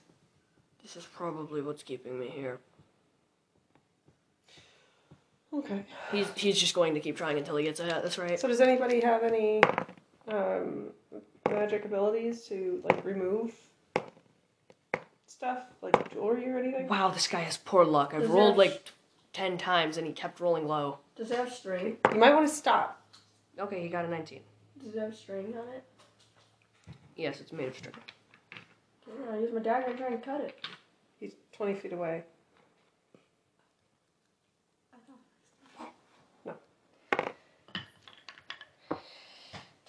[0.96, 2.58] is probably what's keeping me here."
[5.52, 5.84] Okay.
[6.10, 7.88] He's he's just going to keep trying until he gets it.
[7.88, 8.38] That's right.
[8.38, 9.62] So, does anybody have any
[10.28, 10.90] um,
[11.50, 13.52] magic abilities to like remove
[15.26, 16.88] stuff, like jewelry or anything?
[16.88, 18.12] Wow, this guy has poor luck.
[18.14, 18.84] I've Does rolled that- like
[19.32, 20.98] ten times and he kept rolling low.
[21.16, 21.98] Does it have string?
[22.12, 23.00] You might want to stop.
[23.58, 24.40] Okay, he got a nineteen.
[24.82, 25.84] Does it have string on it?
[27.16, 27.94] Yes, it's made of string.
[29.08, 30.54] Yeah, I use my dagger and try and cut it.
[31.18, 32.24] He's twenty feet away.
[36.44, 36.54] No.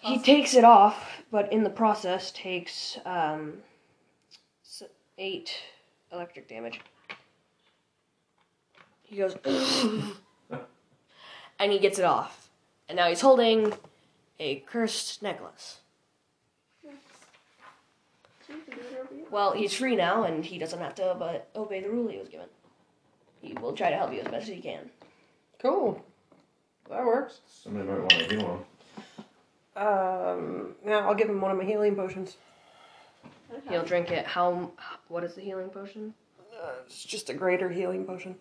[0.01, 3.53] He takes it off, but in the process takes um,
[5.17, 5.55] eight
[6.11, 6.79] electric damage.
[9.03, 9.35] He goes,
[11.59, 12.49] and he gets it off,
[12.89, 13.73] and now he's holding
[14.39, 15.79] a cursed necklace.
[16.83, 16.89] So
[18.53, 19.31] you can do whatever you want.
[19.31, 22.29] Well, he's free now, and he doesn't have to but obey the rule he was
[22.29, 22.47] given.
[23.41, 24.89] He will try to help you as best as he can.
[25.61, 26.03] Cool.
[26.89, 27.39] That works.
[27.47, 28.59] Somebody might want to heal him.
[29.77, 32.37] Um, now I'll give him one of my healing potions.
[33.53, 33.61] Okay.
[33.69, 34.25] He'll drink it.
[34.25, 34.71] How?
[35.07, 36.13] What is the healing potion?
[36.61, 38.35] Uh, it's just a greater healing potion.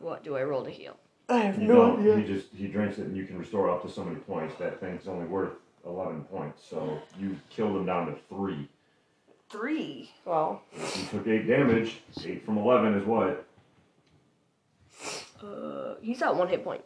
[0.00, 0.96] What do I roll to heal?
[1.28, 2.00] I have You no don't.
[2.00, 2.16] idea.
[2.16, 4.56] He just he drinks it and you can restore up to so many points.
[4.58, 5.52] That thing's only worth
[5.86, 6.62] eleven points.
[6.68, 8.68] So you killed him down to three.
[9.48, 10.10] Three.
[10.24, 12.00] Well, You took eight damage.
[12.24, 13.46] Eight from eleven is what?
[15.42, 16.82] Uh, he's at one hit point.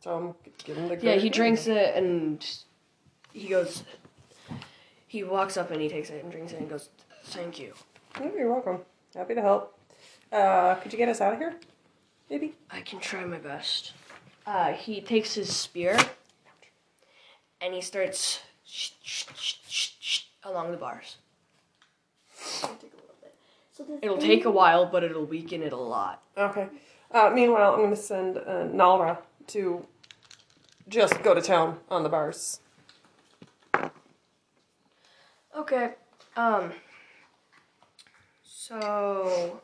[0.00, 0.94] so I'm giving the.
[0.94, 2.44] Yeah, greater he healing drinks it and
[3.32, 3.84] he goes.
[5.06, 6.90] He walks up and he takes it and drinks it and goes,
[7.24, 7.74] "Thank you."
[8.20, 8.80] Oh, you're welcome.
[9.14, 9.78] Happy to help.
[10.32, 11.54] Uh, could you get us out of here?
[12.28, 12.54] Maybe.
[12.70, 13.92] I can try my best.
[14.46, 15.98] Uh, he takes his spear
[17.60, 18.40] and he starts
[20.44, 21.16] along the bars.
[22.62, 23.10] I'll take a little.
[23.72, 26.22] So It'll take a while, but it'll weaken it a lot.
[26.36, 26.68] Okay.
[27.10, 29.18] Uh, meanwhile, I'm going to send uh, Nalra
[29.48, 29.86] to
[30.88, 32.60] just go to town on the bars.
[35.56, 35.94] Okay.
[36.36, 36.72] Um.
[38.42, 39.60] So